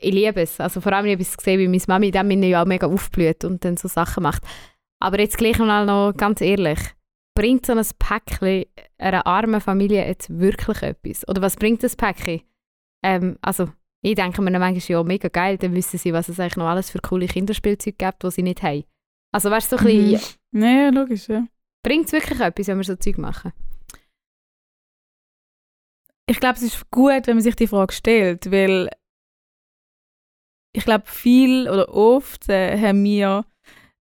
ich 0.00 0.12
liebe 0.14 0.40
es. 0.42 0.60
Also 0.60 0.80
vor 0.80 0.92
allem 0.92 1.06
ich 1.06 1.20
es 1.20 1.36
gesehen, 1.36 1.58
wie 1.58 1.68
meine 1.68 1.82
Mami 1.88 2.06
in 2.06 2.12
dem 2.12 2.28
Sinne 2.30 2.46
ja 2.48 2.62
auch 2.62 2.66
mega 2.66 2.86
aufblüht 2.86 3.44
und 3.44 3.64
dann 3.64 3.76
so 3.76 3.88
Sachen 3.88 4.22
macht. 4.22 4.42
Aber 5.00 5.18
jetzt 5.20 5.38
gleich 5.38 5.58
mal 5.58 5.86
noch 5.86 6.12
ganz 6.16 6.40
ehrlich. 6.40 6.78
Bringt 7.34 7.66
so 7.66 7.72
ein 7.72 7.84
Päckchen 7.98 8.64
einer 8.98 9.26
armen 9.26 9.60
Familie 9.60 10.06
jetzt 10.06 10.30
wirklich 10.38 10.82
etwas? 10.82 11.28
Oder 11.28 11.42
was 11.42 11.56
bringt 11.56 11.82
das 11.82 11.96
Päckchen? 11.96 12.42
Ähm, 13.04 13.36
also 13.42 13.68
ich 14.02 14.14
denke 14.14 14.40
mir 14.40 14.52
dann 14.52 14.60
manchmal, 14.60 14.96
ja, 14.98 15.02
mega 15.02 15.28
geil, 15.28 15.58
dann 15.58 15.74
wissen 15.74 15.98
sie, 15.98 16.12
was 16.12 16.28
es 16.28 16.38
eigentlich 16.40 16.56
noch 16.56 16.66
alles 16.68 16.90
für 16.90 17.00
coole 17.00 17.26
Kinderspielzeuge 17.26 17.96
gibt, 17.98 18.22
die 18.22 18.30
sie 18.30 18.42
nicht 18.42 18.62
haben. 18.62 18.84
Also 19.32 19.50
weißt 19.50 19.72
du, 19.72 19.76
so 19.78 19.84
ein 19.84 19.86
bisschen, 19.86 20.36
Mhm. 20.52 20.62
Ja, 20.62 20.88
logisch, 20.90 21.28
ja. 21.28 21.44
Bringt 21.86 22.06
es 22.06 22.12
wirklich 22.12 22.40
etwas, 22.40 22.66
wenn 22.66 22.78
wir 22.78 22.84
so 22.84 22.96
Zeug 22.96 23.16
machen? 23.16 23.52
Ich 26.28 26.40
glaube, 26.40 26.56
es 26.56 26.62
ist 26.62 26.90
gut, 26.90 27.28
wenn 27.28 27.36
man 27.36 27.44
sich 27.44 27.54
die 27.54 27.68
Frage 27.68 27.92
stellt, 27.92 28.50
weil 28.50 28.90
ich 30.72 30.84
glaube, 30.84 31.04
viel 31.06 31.70
oder 31.70 31.88
oft 31.94 32.48
äh, 32.48 32.76
haben 32.76 33.04
wir 33.04 33.46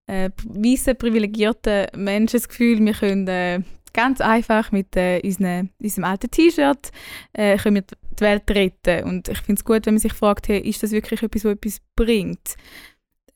äh, 0.07 0.31
weisse 0.45 0.95
privilegierte 0.95 1.89
Menschen 1.95 2.37
das 2.37 2.49
Gefühl, 2.49 2.83
wir 2.83 2.93
können 2.93 3.27
äh, 3.27 3.61
ganz 3.93 4.19
einfach 4.19 4.71
mit 4.71 4.95
äh, 4.95 5.21
unseren, 5.23 5.69
unserem 5.77 6.05
alten 6.05 6.31
T-Shirt 6.31 6.91
äh, 7.33 7.55
die 7.55 8.19
Welt 8.19 8.49
retten. 8.49 9.03
Und 9.03 9.29
ich 9.29 9.41
finde 9.41 9.59
es 9.59 9.63
gut, 9.63 9.85
wenn 9.85 9.93
man 9.93 10.01
sich 10.01 10.13
fragt, 10.13 10.47
hey, 10.47 10.59
ist 10.59 10.81
das 10.81 10.89
wirklich 10.89 11.21
etwas, 11.21 11.45
was 11.45 11.53
etwas 11.53 11.81
bringt? 11.95 12.55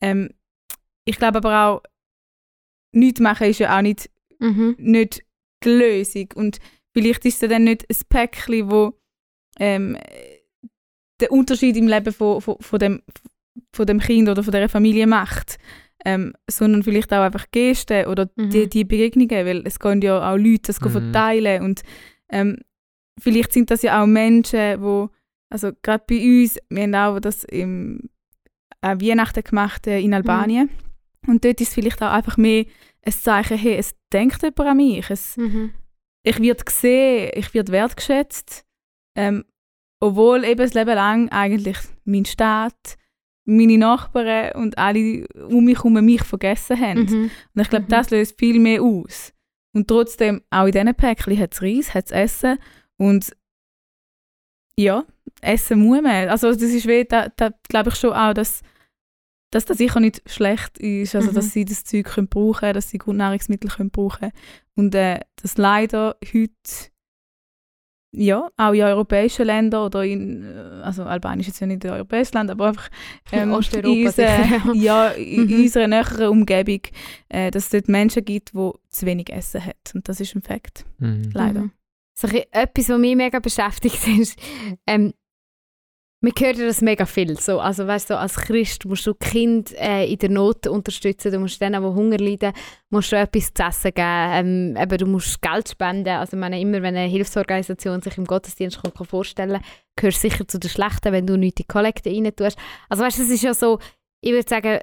Ähm, 0.00 0.30
ich 1.04 1.18
glaube 1.18 1.38
aber 1.38 1.66
auch, 1.66 1.82
nichts 2.90 3.20
machen 3.20 3.46
ist 3.46 3.60
ja 3.60 3.78
auch 3.78 3.82
nicht 3.82 4.10
Mhm. 4.40 4.74
nicht 4.78 5.22
die 5.64 5.68
Lösung. 5.68 6.28
Und 6.34 6.58
vielleicht 6.92 7.24
ist 7.26 7.42
es 7.42 7.48
dann 7.48 7.64
nicht 7.64 7.86
ein 7.88 7.96
Päckchen, 8.08 8.70
wo 8.70 8.98
ähm, 9.58 9.96
den 11.20 11.28
Unterschied 11.28 11.76
im 11.76 11.86
Leben 11.88 12.12
von, 12.12 12.40
von, 12.40 12.56
von, 12.60 12.78
dem, 12.78 13.02
von 13.72 13.86
dem 13.86 14.00
Kind 14.00 14.28
oder 14.28 14.42
von 14.42 14.52
der 14.52 14.68
Familie 14.68 15.06
macht. 15.06 15.58
Ähm, 16.02 16.32
sondern 16.50 16.82
vielleicht 16.82 17.12
auch 17.12 17.20
einfach 17.20 17.44
Gesten 17.50 18.06
oder 18.06 18.30
Mhm. 18.34 18.48
die, 18.48 18.68
die 18.70 18.84
Begegnungen, 18.84 19.44
weil 19.46 19.62
es 19.66 19.78
gehen 19.78 20.00
ja 20.00 20.32
auch 20.32 20.38
Leute 20.38 20.62
das 20.72 20.80
Mhm. 20.80 20.90
verteilen 20.92 21.62
und 21.62 21.82
ähm, 22.30 22.56
vielleicht 23.20 23.52
sind 23.52 23.70
das 23.70 23.82
ja 23.82 24.02
auch 24.02 24.06
Menschen, 24.06 24.80
wo 24.80 25.10
also 25.50 25.72
gerade 25.82 26.02
bei 26.08 26.16
uns, 26.42 26.58
wir 26.70 26.84
haben 26.84 26.94
auch 26.94 27.20
das 27.20 27.44
im 27.44 28.08
äh, 28.80 28.96
Weihnachten 28.98 29.44
gemacht 29.44 29.86
äh, 29.88 30.00
in 30.00 30.14
Albanien 30.14 30.70
und 31.26 31.44
dort 31.44 31.60
ist 31.60 31.68
es 31.68 31.74
vielleicht 31.74 32.02
auch 32.02 32.12
einfach 32.12 32.38
mehr 32.38 32.64
ein 33.02 33.12
Zeichen, 33.12 33.56
hey, 33.58 33.76
es 33.76 33.94
denkt 34.12 34.42
jemand 34.42 34.60
an 34.60 34.76
mich, 34.76 35.08
es, 35.10 35.36
Mhm. 35.36 35.72
ich 36.22 36.38
werde 36.40 36.64
gesehen, 36.64 37.30
ich 37.34 37.54
werde 37.54 37.72
wertgeschätzt, 37.72 38.64
ähm, 39.16 39.44
obwohl 40.00 40.44
eben 40.44 40.58
das 40.60 40.74
Leben 40.74 40.94
lang 40.94 41.28
eigentlich 41.30 41.78
mein 42.04 42.24
Staat, 42.24 42.96
meine 43.46 43.78
Nachbarn 43.78 44.52
und 44.52 44.78
alle 44.78 45.26
um 45.48 45.64
mich 45.64 45.78
herum 45.78 45.94
mich 46.04 46.22
vergessen 46.22 46.78
haben. 46.80 47.00
Mhm. 47.04 47.30
Und 47.54 47.60
ich 47.62 47.68
glaube, 47.70 47.86
Mhm. 47.86 47.88
das 47.90 48.10
löst 48.10 48.38
viel 48.38 48.58
mehr 48.60 48.82
aus. 48.82 49.32
Und 49.74 49.88
trotzdem, 49.88 50.42
auch 50.50 50.66
in 50.66 50.72
diesen 50.72 50.94
Päckchen 50.94 51.38
hat 51.38 51.54
es 51.54 51.62
Reis, 51.62 51.94
hat 51.94 52.06
es 52.06 52.10
Essen 52.12 52.58
und 52.98 53.34
ja, 54.78 55.04
essen 55.42 55.80
muss 55.80 56.00
man. 56.02 56.28
Also 56.28 56.48
das 56.52 56.62
ist 56.62 56.86
wie, 56.88 57.04
da, 57.04 57.28
da 57.36 57.50
glaube 57.68 57.90
ich 57.90 57.96
schon 57.96 58.12
auch, 58.12 58.32
dass, 58.34 58.62
dass 59.50 59.64
das 59.64 59.78
sicher 59.78 60.00
nicht 60.00 60.22
schlecht 60.30 60.78
ist, 60.78 61.14
also 61.14 61.30
Mhm. 61.30 61.34
dass 61.34 61.52
sie 61.52 61.64
das 61.64 61.84
Zeug 61.84 62.06
können 62.06 62.28
brauchen 62.28 62.60
können, 62.60 62.74
dass 62.74 62.88
sie 62.90 62.98
Grundnahrungsmittel 62.98 63.70
können 63.70 63.90
brauchen 63.90 64.30
Und 64.76 64.94
äh, 64.94 65.20
dass 65.42 65.56
leider 65.58 66.16
heute 66.32 66.52
ja, 68.12 68.48
auch 68.56 68.72
in 68.72 68.82
europäischen 68.82 69.46
Ländern 69.46 69.84
oder 69.86 70.04
in, 70.04 70.42
äh, 70.42 70.82
also 70.82 71.04
Albanien 71.04 71.40
ist 71.42 71.46
jetzt 71.46 71.60
ja 71.60 71.66
nicht 71.68 71.84
ein 71.84 71.92
europäisches 71.92 72.32
Land, 72.34 72.50
aber 72.50 72.68
einfach 72.68 72.90
ähm, 73.32 73.52
Osteuropa 73.52 73.88
in, 73.92 74.06
unserer- 74.06 74.74
ja, 74.74 75.08
in 75.10 75.46
Mhm. 75.46 75.60
unserer 75.62 75.86
näheren 75.86 76.28
Umgebung, 76.28 76.80
äh, 77.28 77.52
dass 77.52 77.64
es 77.64 77.70
dort 77.70 77.88
Menschen 77.88 78.24
gibt, 78.24 78.52
die 78.52 78.70
zu 78.88 79.06
wenig 79.06 79.30
Essen 79.32 79.64
haben. 79.64 79.74
Und 79.94 80.08
das 80.08 80.18
ist 80.20 80.34
ein 80.34 80.42
Fakt, 80.42 80.84
Mhm. 80.98 81.30
leider. 81.32 81.60
Mhm. 81.60 81.72
So 82.14 82.26
etwas, 82.26 82.88
was 82.88 82.98
mich 82.98 83.14
mega 83.16 83.38
beschäftigt, 83.38 83.94
ist, 84.18 84.36
ähm, 84.88 85.14
man 86.22 86.32
hört 86.38 86.58
ja 86.58 86.66
das 86.66 86.82
mega 86.82 87.06
viel. 87.06 87.38
So, 87.38 87.60
also 87.60 87.86
weißt 87.86 88.10
du, 88.10 88.18
als 88.18 88.36
Christ 88.36 88.84
musst 88.84 89.06
du 89.06 89.14
Kind 89.14 89.72
äh, 89.78 90.04
in 90.04 90.18
der 90.18 90.28
Not 90.28 90.66
unterstützen, 90.66 91.32
du 91.32 91.38
musst 91.38 91.60
denen, 91.60 91.82
die 91.82 91.88
Hunger 91.88 92.18
leiden, 92.18 92.52
musst 92.90 93.12
du 93.12 93.16
etwas 93.16 93.54
zu 93.54 93.62
essen 93.62 93.94
geben, 93.94 94.76
ähm, 94.76 94.76
eben, 94.76 94.98
du 94.98 95.06
musst 95.06 95.40
Geld 95.40 95.68
spenden. 95.68 96.10
Also 96.10 96.36
ich 96.36 96.40
meine, 96.40 96.60
immer 96.60 96.82
wenn 96.82 96.96
eine 96.96 97.08
Hilfsorganisation 97.08 98.02
sich 98.02 98.18
im 98.18 98.26
Gottesdienst 98.26 98.82
kommt, 98.82 98.96
kann 98.96 99.06
vorstellen 99.06 99.62
gehörst 99.96 100.22
du 100.22 100.28
sicher 100.28 100.46
zu 100.46 100.58
den 100.58 100.70
Schlechten, 100.70 101.12
wenn 101.12 101.26
du 101.26 101.36
nichts 101.36 101.60
in 101.60 101.64
die 101.64 101.72
Kollekte 101.72 102.10
rein 102.10 102.30
tust. 102.36 102.58
Also 102.88 103.02
weißt 103.02 103.18
du, 103.18 103.22
es 103.22 103.30
ist 103.30 103.42
ja 103.42 103.54
so, 103.54 103.78
ich 104.20 104.32
würde 104.32 104.48
sagen, 104.48 104.78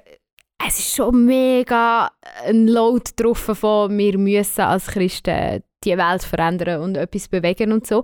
es 0.66 0.78
ist 0.80 0.94
schon 0.94 1.24
mega 1.24 2.10
ein 2.44 2.66
Load 2.66 3.12
drauf 3.14 3.38
von, 3.38 3.96
wir 3.96 4.18
müssen 4.18 4.60
als 4.62 4.88
Christen 4.88 5.62
die 5.84 5.96
Welt 5.96 6.24
verändern 6.24 6.82
und 6.82 6.96
etwas 6.96 7.28
bewegen 7.28 7.72
und 7.72 7.86
so. 7.86 8.02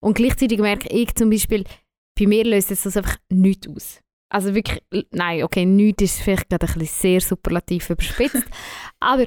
Und 0.00 0.14
gleichzeitig 0.14 0.60
merke 0.60 0.88
ich 0.88 1.12
zum 1.16 1.30
Beispiel, 1.30 1.64
bei 2.18 2.26
mir 2.26 2.44
löst 2.44 2.70
das 2.70 2.96
einfach 2.96 3.16
nichts 3.30 3.68
aus. 3.68 4.00
also 4.30 4.54
wirklich, 4.54 4.82
nein, 5.10 5.42
okay, 5.42 5.64
nichts 5.64 6.02
ist 6.02 6.20
vielleicht 6.20 6.48
gerade 6.48 6.66
ein 6.66 6.78
bisschen 6.78 7.00
sehr 7.00 7.20
superlativ 7.20 7.90
überspitzt, 7.90 8.44
aber 9.00 9.26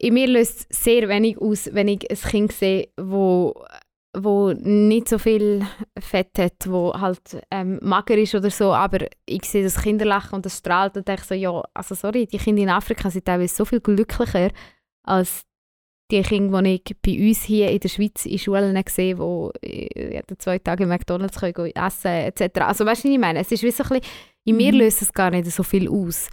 in 0.00 0.14
mir 0.14 0.28
löst 0.28 0.66
es 0.70 0.82
sehr 0.84 1.08
wenig 1.08 1.38
aus, 1.38 1.68
wenn 1.72 1.88
ich 1.88 2.08
ein 2.10 2.16
Kind 2.16 2.52
sehe, 2.52 2.88
wo 2.96 3.54
wo 4.16 4.52
nicht 4.52 5.08
so 5.08 5.18
viel 5.18 5.64
Fett 5.98 6.38
hat, 6.38 6.66
wo 6.66 6.92
halt 6.94 7.40
ähm, 7.50 7.78
mager 7.82 8.16
ist 8.16 8.34
oder 8.34 8.50
so, 8.50 8.72
aber 8.72 9.06
ich 9.26 9.44
sehe 9.44 9.62
das 9.62 9.82
Kinderlachen 9.82 10.34
und 10.34 10.46
das 10.46 10.58
strahlt 10.58 10.96
und 10.96 11.06
denke 11.06 11.24
so, 11.24 11.34
ja, 11.34 11.62
also 11.74 11.94
sorry, 11.94 12.26
die 12.26 12.38
Kinder 12.38 12.62
in 12.62 12.70
Afrika 12.70 13.10
sind 13.10 13.26
teilweise 13.26 13.54
so 13.54 13.64
viel 13.64 13.80
glücklicher 13.80 14.50
als 15.04 15.44
die 16.10 16.22
Kinder, 16.22 16.62
die 16.62 16.76
ich 16.76 16.96
bei 17.02 17.28
uns 17.28 17.42
hier 17.44 17.70
in 17.70 17.80
der 17.80 17.88
Schweiz 17.88 18.24
in 18.24 18.38
Schulen 18.38 18.82
sehe, 18.88 19.14
die 19.14 19.88
äh, 19.94 20.22
zwei 20.38 20.58
Tage 20.58 20.86
McDonalds 20.86 21.38
können 21.38 21.52
gehen 21.52 21.76
essen 21.76 22.08
etc. 22.08 22.60
Also 22.60 22.86
weißt 22.86 23.04
du, 23.04 23.08
was 23.08 23.14
ich 23.14 23.18
meine? 23.18 23.40
Es 23.40 23.52
ist 23.52 23.62
wie 23.62 23.70
so 23.70 23.82
ein 23.84 24.00
bisschen, 24.00 24.12
in 24.46 24.56
mir 24.56 24.72
Mhm. 24.72 24.78
löst 24.78 25.02
es 25.02 25.12
gar 25.12 25.30
nicht 25.30 25.50
so 25.50 25.62
viel 25.62 25.88
aus. 25.88 26.28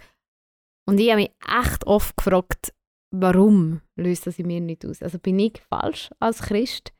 Und 0.88 0.98
ich 0.98 1.10
habe 1.10 1.22
mich 1.22 1.30
echt 1.46 1.86
oft 1.86 2.16
gefragt, 2.16 2.72
warum 3.14 3.82
löst 3.96 4.26
das 4.26 4.38
in 4.38 4.46
mir 4.46 4.60
nicht 4.60 4.86
aus? 4.86 5.02
Also 5.02 5.18
bin 5.18 5.38
ich 5.38 5.60
falsch 5.60 6.10
als 6.20 6.40
Christ, 6.42 6.92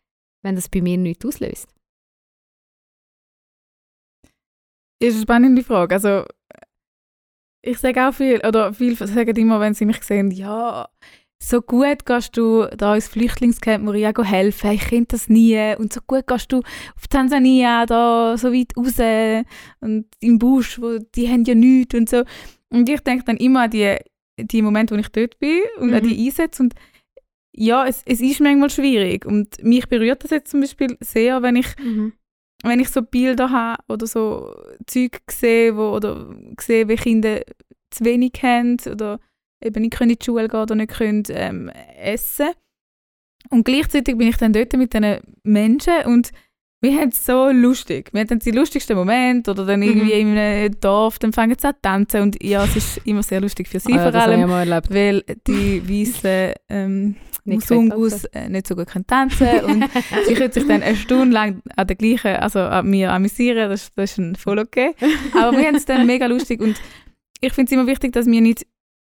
wenn 0.45 0.57
das 0.57 0.69
bei 0.69 0.83
mir 0.83 0.99
nichts 0.99 1.25
auslöst? 1.25 1.69
Ist 5.03 5.15
eine 5.15 5.23
spannende 5.23 5.63
Frage. 5.63 5.95
Also, 5.95 6.25
ich 7.63 7.79
sage 7.79 8.09
auch 8.09 8.13
viel, 8.15 8.39
oder 8.47 8.73
viele 8.73 8.95
sagen 8.97 9.37
immer, 9.37 9.61
wenn 9.61 9.75
sie 9.75 9.85
mich 9.85 10.03
sehen, 10.03 10.31
ja, 10.31 10.89
so 11.43 11.61
gut 11.61 12.07
gehst 12.07 12.37
du 12.37 12.67
da 12.77 12.95
ins 12.95 13.09
Flüchtlingscamp 13.09 13.85
Moria 13.85 14.13
helfen, 14.23 14.71
ich 14.73 14.89
kenne 14.89 15.07
das 15.07 15.29
nie. 15.29 15.75
Und 15.77 15.93
so 15.93 16.01
gut 16.07 16.27
gehst 16.27 16.51
du 16.51 16.59
auf 16.59 17.09
Tansania, 17.09 17.87
da 17.87 18.37
so 18.39 18.53
weit 18.53 18.77
raus 18.77 19.45
und 19.81 20.07
im 20.21 20.39
Busch, 20.39 20.81
wo 20.81 20.99
die 20.99 21.29
haben 21.29 21.45
ja 21.45 21.55
nichts 21.55 21.95
und 21.95 22.09
so. 22.09 22.25
Und 22.71 22.89
ich 22.89 23.01
denke 23.01 23.25
dann 23.25 23.37
immer 23.37 23.63
an 23.63 23.71
die, 23.71 23.97
die 24.41 24.63
Momente, 24.63 24.95
wo 24.95 24.99
ich 24.99 25.09
dort 25.09 25.39
bin 25.39 25.61
und 25.79 25.93
an 25.95 26.03
Mhm. 26.03 26.09
die 26.09 26.27
Einsätze. 26.27 26.63
Und 26.63 26.75
ja, 27.55 27.87
es, 27.87 28.03
es 28.07 28.21
ist 28.21 28.41
manchmal 28.41 28.71
schwierig. 28.71 29.25
Und 29.25 29.63
mich 29.63 29.87
berührt 29.89 30.25
das 30.25 30.31
jetzt 30.31 30.51
zum 30.51 30.61
Beispiel 30.61 30.97
sehr, 31.01 31.43
wenn 31.43 31.57
ich 31.57 31.67
wenn 32.63 32.81
ich 32.81 32.89
so 32.89 33.03
Bilder 33.03 33.51
habe 33.51 33.83
oder 33.89 34.07
so 34.07 34.55
Zeug 34.87 35.21
sehe, 35.31 35.77
wo, 35.77 35.91
oder 35.91 36.35
sehe, 36.61 36.89
wie 36.89 36.97
Kinder 36.97 37.43
zu 37.91 38.05
wenig 38.05 38.33
haben 38.43 38.79
oder 38.91 39.21
eben 39.63 39.83
nicht 39.83 39.95
können 39.95 40.11
in 40.11 40.19
die 40.19 40.25
Schule 40.25 40.49
gehen 40.49 40.61
oder 40.61 40.75
nicht 40.75 40.93
können 40.93 41.23
ähm, 41.31 41.71
essen. 42.01 42.51
Und 43.51 43.65
gleichzeitig 43.65 44.17
bin 44.17 44.29
ich 44.29 44.37
dann 44.37 44.53
dort 44.53 44.73
mit 44.75 44.93
diesen 44.93 45.19
Menschen 45.45 46.05
und 46.07 46.31
wir 46.83 47.01
haben 47.01 47.09
es 47.09 47.25
so 47.25 47.51
lustig. 47.51 48.11
Wir 48.13 48.21
haben 48.21 48.39
die 48.39 48.51
lustigsten 48.51 48.97
Momente 48.97 49.51
oder 49.51 49.65
dann 49.65 49.83
irgendwie 49.83 50.13
in 50.13 50.37
einem 50.37 50.79
Dorf, 50.79 51.19
dann 51.19 51.33
fangen 51.33 51.57
sie 51.59 51.67
an 51.67 51.75
zu 51.75 51.81
tanzen 51.81 52.21
und 52.23 52.43
ja, 52.43 52.65
es 52.65 52.77
ist 52.77 53.01
immer 53.05 53.23
sehr 53.23 53.41
lustig 53.41 53.69
für 53.69 53.81
sie 53.81 53.95
Ah 53.95 54.05
ja, 54.05 54.13
vor 54.13 54.21
allem, 54.21 54.51
weil 54.91 55.23
die 55.47 55.83
weißen 55.83 56.53
ähm, 56.69 57.17
Musungus 57.45 58.25
äh, 58.27 58.49
nicht 58.49 58.67
so 58.67 58.77
gut 58.77 58.89
können 58.89 59.07
tanzen 59.07 59.49
und 59.65 59.85
sie 60.27 60.35
können 60.35 60.53
sich 60.53 60.67
dann 60.67 60.83
eine 60.83 60.97
Stunde 60.97 61.33
lang 61.33 61.63
an 61.77 61.87
der 61.87 61.97
gleichen, 61.97 62.37
also 62.37 62.61
an 62.61 62.89
mir 62.89 63.13
amüsieren, 63.13 63.71
das, 63.71 63.91
das 63.95 64.19
ist 64.19 64.39
voll 64.39 64.59
okay. 64.59 64.95
Aber 65.35 65.57
wir 65.57 65.67
haben 65.67 65.77
es 65.77 65.87
dann 65.87 66.07
mega 66.07 66.27
lustig 66.27 66.61
und 66.61 66.77
ich 67.41 67.53
finde 67.53 67.71
es 67.71 67.73
immer 67.73 67.87
wichtig, 67.87 68.13
dass 68.13 68.27
wir 68.27 68.41
nicht, 68.41 68.67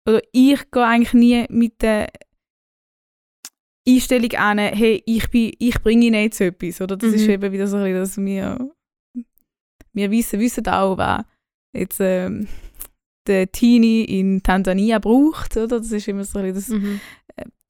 oder 0.08 0.22
ich 0.32 0.72
gehe 0.72 0.84
eigentlich 0.86 1.14
nie 1.14 1.46
mit 1.50 1.82
der 1.82 2.08
Einstellung 3.88 4.32
an, 4.34 4.58
hey, 4.60 5.02
ich, 5.06 5.30
bin, 5.30 5.52
ich 5.60 5.82
bringe 5.82 6.06
ihnen 6.08 6.22
jetzt 6.24 6.42
etwas, 6.42 6.82
oder? 6.82 6.98
Das 6.98 7.12
ist 7.14 7.24
Mhm. 7.26 7.30
eben 7.32 7.52
wieder 7.54 7.68
so 7.68 7.78
ein 7.78 7.84
bisschen, 7.84 8.00
dass 8.00 8.18
wir, 8.18 8.70
wir 9.94 10.12
wissen, 10.12 10.40
wissen 10.40 10.68
auch, 10.68 10.98
was 10.98 11.24
jetzt 11.74 12.00
ähm, 12.02 12.48
der 13.28 13.50
Teenie 13.52 14.04
in 14.04 14.44
Tansania 14.44 15.00
braucht, 15.00 15.56
oder? 15.56 15.80
Das 15.80 15.92
ist 15.92 16.08
immer 16.08 16.24
so 16.26 16.40
ein 16.40 16.54
bisschen 16.54 16.76
das 16.78 16.82
Mhm. 16.82 17.00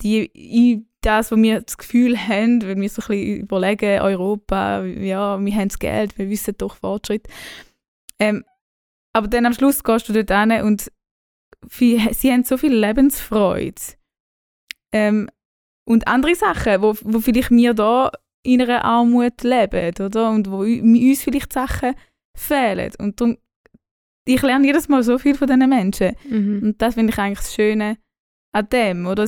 die, 0.01 0.25
in 0.25 0.87
das, 1.01 1.31
was 1.31 1.39
wir 1.39 1.61
das 1.61 1.77
Gefühl 1.77 2.17
haben, 2.17 2.61
wenn 2.63 2.81
wir 2.81 2.89
so 2.89 3.01
ein 3.03 3.07
bisschen 3.09 3.37
überlegen, 3.41 3.99
Europa, 4.01 4.83
ja, 4.83 5.39
wir 5.43 5.55
haben 5.55 5.69
das 5.69 5.79
Geld, 5.79 6.17
wir 6.17 6.29
wissen 6.29 6.55
doch 6.57 6.75
Fortschritt. 6.75 7.27
Ähm, 8.19 8.43
aber 9.13 9.27
dann 9.27 9.45
am 9.45 9.53
Schluss 9.53 9.83
gehst 9.83 10.09
du 10.09 10.13
dort 10.23 10.31
hin 10.51 10.63
und 10.63 10.91
viel, 11.67 12.13
sie 12.13 12.31
haben 12.31 12.43
so 12.43 12.57
viel 12.57 12.73
Lebensfreude. 12.75 13.81
Ähm, 14.93 15.29
und 15.85 16.07
andere 16.07 16.35
Sachen, 16.35 16.81
wo, 16.81 16.95
wo 17.01 17.19
vielleicht 17.19 17.51
wir 17.51 17.73
da 17.73 18.11
in 18.43 18.61
einer 18.61 18.83
Armut 18.85 19.43
leben, 19.43 19.93
oder? 19.99 20.29
Und 20.29 20.49
wo 20.51 20.59
uns 20.59 21.23
vielleicht 21.23 21.53
Sachen 21.53 21.95
fehlen. 22.35 22.91
Und 22.99 23.19
darum, 23.19 23.37
ich 24.25 24.41
lerne 24.41 24.65
jedes 24.67 24.89
Mal 24.89 25.03
so 25.03 25.17
viel 25.17 25.35
von 25.35 25.47
diesen 25.47 25.69
Menschen. 25.69 26.15
Mhm. 26.29 26.59
Und 26.63 26.81
das 26.81 26.95
finde 26.95 27.13
ich 27.13 27.19
eigentlich 27.19 27.39
das 27.39 27.55
Schöne 27.55 27.97
an 28.53 28.67
dem, 28.69 29.05
oder? 29.07 29.23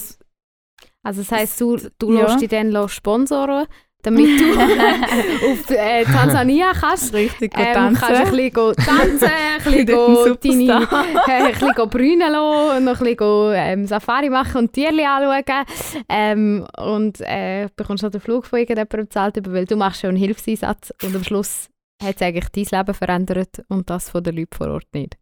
Also 1.03 1.21
das 1.21 1.31
heisst, 1.31 1.61
du, 1.61 1.77
du 1.97 2.13
Ja. 2.13 2.25
lässt 2.25 2.41
dich 2.41 2.49
dann 2.49 2.71
sponsoren, 2.89 3.67
damit 4.01 4.39
du 4.39 4.51
auf 5.51 5.69
äh, 5.71 6.03
Tansania 6.05 6.71
kannst. 6.73 7.13
richtig 7.13 7.53
gut 7.53 7.63
Ähm, 7.65 7.73
tanzen. 7.73 7.99
kannst 8.01 8.21
ein 8.21 8.31
bisschen 8.31 8.75
tanzen, 8.75 9.29
ein 9.29 10.37
bisschen 10.37 10.67
deine, 10.67 10.83
äh, 11.27 11.31
ein 11.31 11.51
bisschen 11.51 11.89
brünen 11.89 12.31
lassen 12.31 12.77
und 12.77 12.83
noch 12.85 12.93
ein 12.93 12.99
bisschen 12.99 13.17
go, 13.17 13.51
ähm, 13.53 13.85
Safari 13.87 14.29
machen 14.29 14.57
und 14.57 14.73
Tierchen 14.73 14.99
anschauen. 15.01 15.65
Ähm, 16.07 16.67
und 16.77 17.19
äh, 17.21 17.67
bekommst 17.75 18.03
noch 18.03 18.11
den 18.11 18.21
Flug 18.21 18.45
von 18.45 18.59
irgendjemandem 18.59 19.05
bezahlt, 19.05 19.35
weil 19.51 19.65
du 19.65 19.75
machst 19.75 20.01
schon 20.01 20.09
einen 20.11 20.17
Hilfseinsatz 20.17 20.93
und 21.03 21.15
am 21.15 21.23
Schluss 21.23 21.67
hat 22.01 22.15
es 22.15 22.21
eigentlich 22.21 22.47
dein 22.69 22.79
Leben 22.79 22.93
verändert 22.93 23.61
und 23.67 23.89
das 23.89 24.09
von 24.09 24.23
den 24.23 24.37
Leuten 24.37 24.55
vor 24.55 24.69
Ort 24.69 24.87
nicht. 24.93 25.17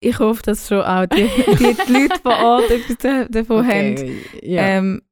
Ich 0.00 0.18
hoffe, 0.18 0.42
dass 0.42 0.68
schon 0.68 0.82
auch 0.82 1.06
die, 1.06 1.26
die, 1.58 1.76
die 1.88 1.92
Leute 1.92 2.20
vor 2.22 2.38
Ort 2.38 2.70
etwas 2.70 2.96
da- 2.98 3.24
davon 3.24 3.66
haben. 3.66 3.96
ja. 4.42 4.62
Ähm, 4.62 5.02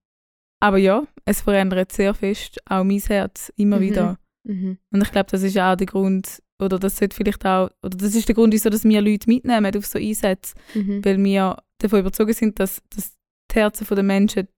aber 0.61 0.79
ja, 0.79 1.07
es 1.25 1.43
verändert 1.43 1.93
sehr 1.93 2.15
fest 2.15 2.59
auch 2.69 2.85
mein 2.85 2.99
Herz 3.01 3.53
immer 3.57 3.77
Mhm. 3.79 3.83
wieder. 3.83 4.19
mhm. 4.45 4.79
Und 4.91 5.03
ich 5.03 5.11
glaube, 5.13 5.29
das 5.31 5.43
ist 5.43 5.59
auch 5.59 5.77
der 5.77 5.87
Grund, 5.87 6.43
oder 6.61 6.79
das 6.79 6.97
sollte 6.97 7.17
vielleicht 7.17 7.45
auch, 7.45 7.71
oder 7.83 7.97
das 7.97 8.15
ist 8.15 8.29
der 8.29 8.35
Grund, 8.35 8.53
wieso 8.55 8.71
dass 8.71 8.85
wir 8.85 9.01
Leute 9.03 9.29
mitnehmen 9.29 9.77
auf 9.77 9.87
so 9.87 9.99
Einsätze, 9.99 10.55
Mhm. 10.75 11.05
weil 11.05 11.23
wir 11.23 11.57
davon 11.79 12.01
überzeugt 12.01 12.35
sind, 12.35 12.59
dass, 12.59 12.81
dass 12.95 13.15
die 13.53 13.57
Herzen 13.57 13.87
der 13.95 14.03
Menschen 14.03 14.49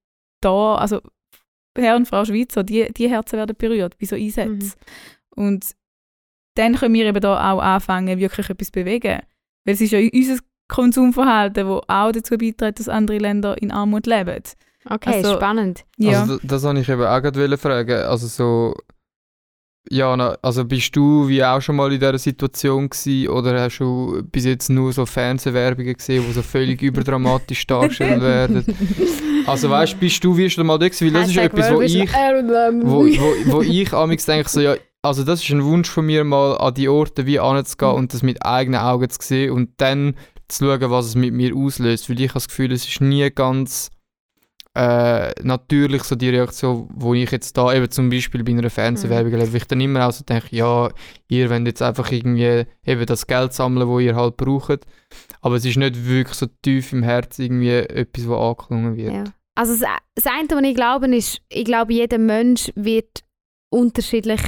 da, 0.40 0.76
also 0.76 1.00
Herr 1.76 1.96
und 1.96 2.06
Frau 2.06 2.24
Schweizer, 2.24 2.62
die, 2.64 2.92
die 2.92 3.08
Herzen 3.08 3.36
werden 3.38 3.56
berührt 3.56 3.98
bei 3.98 4.06
so 4.06 4.14
Einsätzen. 4.16 4.72
Und 5.34 5.74
dann 6.56 6.74
können 6.74 6.94
wir 6.94 7.06
eben 7.06 7.20
da 7.20 7.52
auch 7.52 7.60
anfangen, 7.60 8.18
wirklich 8.18 8.50
etwas 8.50 8.66
zu 8.68 8.72
bewegen. 8.72 9.20
Weil 9.64 9.74
es 9.74 9.80
ist 9.80 9.92
ja 9.92 10.00
unser 10.12 10.38
Konsumverhalten, 10.68 11.66
das 11.66 11.82
auch 11.88 12.12
dazu 12.12 12.36
beiträgt, 12.36 12.78
dass 12.80 12.88
andere 12.88 13.18
Länder 13.18 13.60
in 13.60 13.70
Armut 13.70 14.06
leben. 14.06 14.42
Okay, 14.88 15.16
Also- 15.16 15.36
spannend. 15.36 15.84
Ja. 15.96 16.20
Also, 16.22 16.38
das, 16.38 16.46
das 16.46 16.62
wollte 16.62 16.80
ich 16.80 16.88
eben 16.88 17.02
auch 17.02 17.20
gerade 17.22 17.40
wollen 17.40 17.58
fragen. 17.58 18.02
Also 18.04 18.26
so, 18.26 18.74
Jana, 19.90 20.36
also 20.42 20.64
bist 20.64 20.94
du 20.96 21.28
wie 21.28 21.42
auch 21.42 21.60
schon 21.62 21.76
mal 21.76 21.90
in 21.92 21.98
dieser 21.98 22.18
Situation 22.18 22.90
gewesen 22.90 23.28
oder 23.28 23.60
hast 23.60 23.78
du 23.78 24.22
bis 24.30 24.44
jetzt 24.44 24.68
nur 24.68 24.92
so 24.92 25.06
Fernsehwerbungen 25.06 25.94
gesehen, 25.94 26.24
die 26.26 26.32
so 26.32 26.42
völlig 26.42 26.82
überdramatisch 26.82 27.66
dargestellt 27.66 28.20
werden? 28.20 28.64
Also 29.46 29.70
weißt 29.70 29.94
du, 29.94 29.96
bist 29.98 30.22
du 30.22 30.36
wie 30.36 30.50
schon 30.50 30.66
mal 30.66 30.78
da 30.78 30.88
gewesen? 30.88 31.06
Weil 31.06 31.22
das 31.22 31.30
ist 31.30 31.36
etwas, 31.38 31.72
wo 31.72 31.80
ich, 31.80 32.12
wo, 32.12 33.06
wo, 33.06 33.52
wo 33.52 33.62
ich 33.62 33.92
amigs 33.94 34.26
denke 34.26 34.48
so, 34.48 34.60
ja, 34.60 34.74
also 35.02 35.24
das 35.24 35.42
ist 35.42 35.50
ein 35.50 35.64
Wunsch 35.64 35.88
von 35.88 36.04
mir, 36.04 36.24
mal 36.24 36.56
an 36.58 36.74
die 36.74 36.88
Orte 36.88 37.24
wie 37.24 37.38
anzugehen 37.40 37.92
und 37.92 38.12
das 38.12 38.22
mit 38.22 38.44
eigenen 38.44 38.80
Augen 38.80 39.08
zu 39.08 39.18
sehen 39.22 39.52
und 39.52 39.70
dann 39.78 40.16
zu 40.48 40.64
schauen, 40.66 40.90
was 40.90 41.06
es 41.06 41.14
mit 41.14 41.32
mir 41.32 41.54
auslöst. 41.56 42.10
Weil 42.10 42.20
ich 42.20 42.28
habe 42.30 42.34
das 42.34 42.48
Gefühl, 42.48 42.72
es 42.72 42.86
ist 42.86 43.00
nie 43.00 43.30
ganz 43.30 43.90
äh, 44.78 45.32
natürlich 45.42 46.04
so 46.04 46.14
die 46.14 46.28
Reaktion, 46.28 46.88
wo 46.94 47.12
ich 47.12 47.32
jetzt 47.32 47.56
da 47.56 47.74
eben 47.74 47.90
zum 47.90 48.10
Beispiel 48.10 48.44
bei 48.44 48.52
einer 48.52 48.70
Fernsehwerbung 48.70 49.32
erlebe, 49.32 49.52
wo 49.52 49.56
ich 49.56 49.66
dann 49.66 49.80
immer 49.80 50.06
auch 50.06 50.12
so 50.12 50.22
denke, 50.24 50.54
ja, 50.54 50.88
ihr 51.28 51.50
wollt 51.50 51.66
jetzt 51.66 51.82
einfach 51.82 52.12
irgendwie 52.12 52.64
eben 52.86 53.06
das 53.06 53.26
Geld 53.26 53.52
sammeln, 53.52 53.88
wo 53.88 53.98
ihr 53.98 54.14
halt 54.14 54.36
braucht. 54.36 54.86
Aber 55.40 55.56
es 55.56 55.64
ist 55.64 55.78
nicht 55.78 56.06
wirklich 56.06 56.36
so 56.36 56.46
tief 56.62 56.92
im 56.92 57.02
Herzen 57.02 57.42
irgendwie 57.42 57.72
etwas, 57.72 58.28
was 58.28 58.38
angeklungen 58.38 58.96
wird. 58.96 59.14
Ja. 59.14 59.24
Also 59.56 59.72
das, 59.74 59.90
das 60.14 60.26
eine, 60.26 60.48
was 60.48 60.62
ich 60.62 60.76
glaube, 60.76 61.16
ist, 61.16 61.40
ich 61.48 61.64
glaube, 61.64 61.92
jeder 61.92 62.18
Mensch 62.18 62.70
wird 62.76 63.24
unterschiedlich 63.70 64.42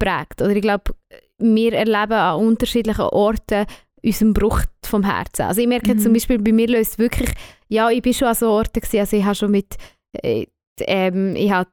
prägt. 0.00 0.42
Oder 0.42 0.56
ich 0.56 0.62
glaube, 0.62 0.92
wir 1.38 1.72
erleben 1.72 2.14
an 2.14 2.40
unterschiedlichen 2.40 3.02
Orten 3.02 3.66
unseren 4.02 4.32
Bruch 4.32 4.62
vom 4.88 5.04
Herzen. 5.04 5.42
Also 5.42 5.60
ich 5.60 5.66
merke 5.68 5.94
Mhm. 5.94 5.98
zum 5.98 6.12
Beispiel, 6.12 6.38
bei 6.38 6.52
mir 6.52 6.68
löst 6.68 6.98
wirklich, 6.98 7.30
ja, 7.68 7.90
ich 7.90 8.02
bin 8.02 8.14
schon 8.14 8.28
an 8.28 8.34
so 8.34 8.50
Orten 8.50 8.80
gewesen, 8.80 9.00
also 9.00 9.16
ich 9.16 9.24
habe 9.24 9.34
schon 9.34 9.50
mit, 9.50 9.76
äh, 10.12 10.46
ähm, 10.80 11.34
ich 11.36 11.50
habe 11.50 11.68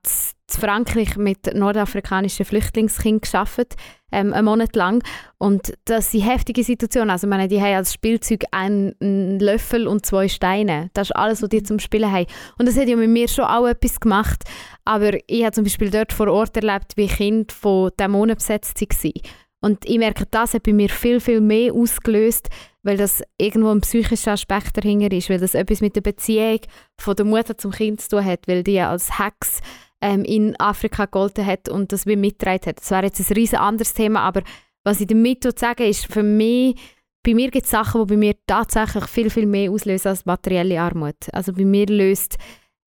zu 0.48 0.60
Frankreich 0.60 1.18
mit 1.18 1.54
nordafrikanischen 1.54 2.46
Flüchtlingskindern 2.46 3.22
gearbeitet, 3.22 3.76
ähm, 4.12 4.34
einen 4.34 4.46
Monat 4.46 4.76
lang. 4.76 5.04
Und 5.38 5.74
das 5.86 6.12
sind 6.12 6.22
heftige 6.22 6.64
Situationen. 6.64 7.10
Also 7.10 7.28
meine, 7.28 7.48
die 7.48 7.60
haben 7.62 7.76
als 7.76 7.94
Spielzeug 7.94 8.44
einen, 8.52 8.94
einen 9.02 9.40
Löffel 9.40 9.88
und 9.88 10.06
zwei 10.06 10.28
Steine. 10.28 10.90
Das 10.94 11.10
ist 11.10 11.16
alles, 11.16 11.42
was 11.42 11.50
die 11.50 11.64
zum 11.64 11.80
Spielen 11.80 12.12
haben. 12.12 12.28
Und 12.58 12.68
das 12.68 12.78
hat 12.78 12.88
ja 12.88 12.96
mit 12.96 13.10
mir 13.10 13.28
schon 13.28 13.46
auch 13.46 13.68
etwas 13.68 14.00
gemacht. 14.00 14.44
Aber 14.86 15.12
ich 15.28 15.44
habe 15.44 15.54
zum 15.54 15.64
Beispiel 15.64 15.90
dort 15.90 16.14
vor 16.14 16.28
Ort 16.28 16.56
erlebt, 16.56 16.94
wie 16.96 17.08
Kinder 17.08 17.54
von 17.54 17.92
Dämonen 18.00 18.36
besetzt 18.36 18.80
waren. 18.80 19.14
Und 19.62 19.84
ich 19.86 19.98
merke, 19.98 20.26
das 20.30 20.54
hat 20.54 20.64
bei 20.64 20.74
mir 20.74 20.90
viel, 20.90 21.20
viel 21.20 21.42
mehr 21.42 21.74
ausgelöst, 21.74 22.50
weil 22.86 22.98
das 22.98 23.24
irgendwo 23.40 23.72
ein 23.72 23.82
psychischer 23.82 24.34
Aspekt 24.34 24.78
dahinter 24.78 25.12
ist, 25.12 25.30
weil 25.30 25.40
das 25.40 25.56
etwas 25.56 25.82
mit 25.82 25.96
der 25.96 26.02
Beziehung 26.02 26.60
von 26.98 27.16
der 27.16 27.26
Mutter 27.26 27.58
zum 27.58 27.72
Kind 27.72 28.00
zu 28.00 28.10
tun 28.10 28.26
hat, 28.26 28.48
weil 28.48 28.64
die 28.64 28.80
als 28.80 29.18
Hex 29.18 29.60
ähm, 30.02 30.24
in 30.24 30.58
Afrika 30.60 31.06
gegolten 31.06 31.46
hat 31.46 31.68
und 31.68 31.92
das 31.92 32.06
wie 32.06 32.16
mitgetragen 32.16 32.68
hat. 32.68 32.80
Das 32.80 32.92
wäre 32.92 33.06
jetzt 33.06 33.20
ein 33.20 33.34
riesen 33.34 33.58
anderes 33.58 33.96
Thema, 33.96 34.22
aber 34.22 34.44
was 34.84 35.02
ich 35.02 35.08
damit 35.08 35.44
sagen 35.58 35.84
ist, 35.84 36.06
für 36.06 36.22
mich, 36.22 36.76
bei 37.24 37.34
mir 37.34 37.50
gibt 37.50 37.66
es 37.66 37.72
Sachen, 37.72 38.02
die 38.06 38.14
bei 38.14 38.18
mir 38.18 38.36
tatsächlich 38.46 39.06
viel, 39.06 39.32
viel 39.32 39.48
mehr 39.48 39.72
auslösen 39.72 40.10
als 40.10 40.28
materielle 40.28 40.80
Armut. 40.80 41.16
Also 41.32 41.54
bei 41.54 41.66
mir 41.66 41.88
löst 41.88 42.38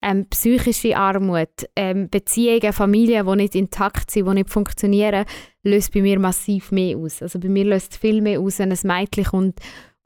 ähm, 0.01 0.27
psychische 0.29 0.95
Armut, 0.95 1.67
ähm, 1.75 2.09
Beziehungen, 2.09 2.71
Familien, 2.71 3.27
die 3.27 3.35
nicht 3.35 3.55
intakt 3.55 4.11
sind, 4.11 4.29
die 4.29 4.33
nicht 4.33 4.49
funktionieren, 4.49 5.25
löst 5.63 5.93
bei 5.93 6.01
mir 6.01 6.19
massiv 6.19 6.71
mehr 6.71 6.97
aus. 6.97 7.21
Also 7.21 7.37
bei 7.37 7.49
mir 7.49 7.65
löst 7.65 7.91
es 7.91 7.97
viel 7.97 8.21
mehr 8.21 8.39
aus, 8.39 8.59
wenn 8.59 8.71
ein 8.71 8.79
Mädchen 8.83 9.25
kommt 9.25 9.59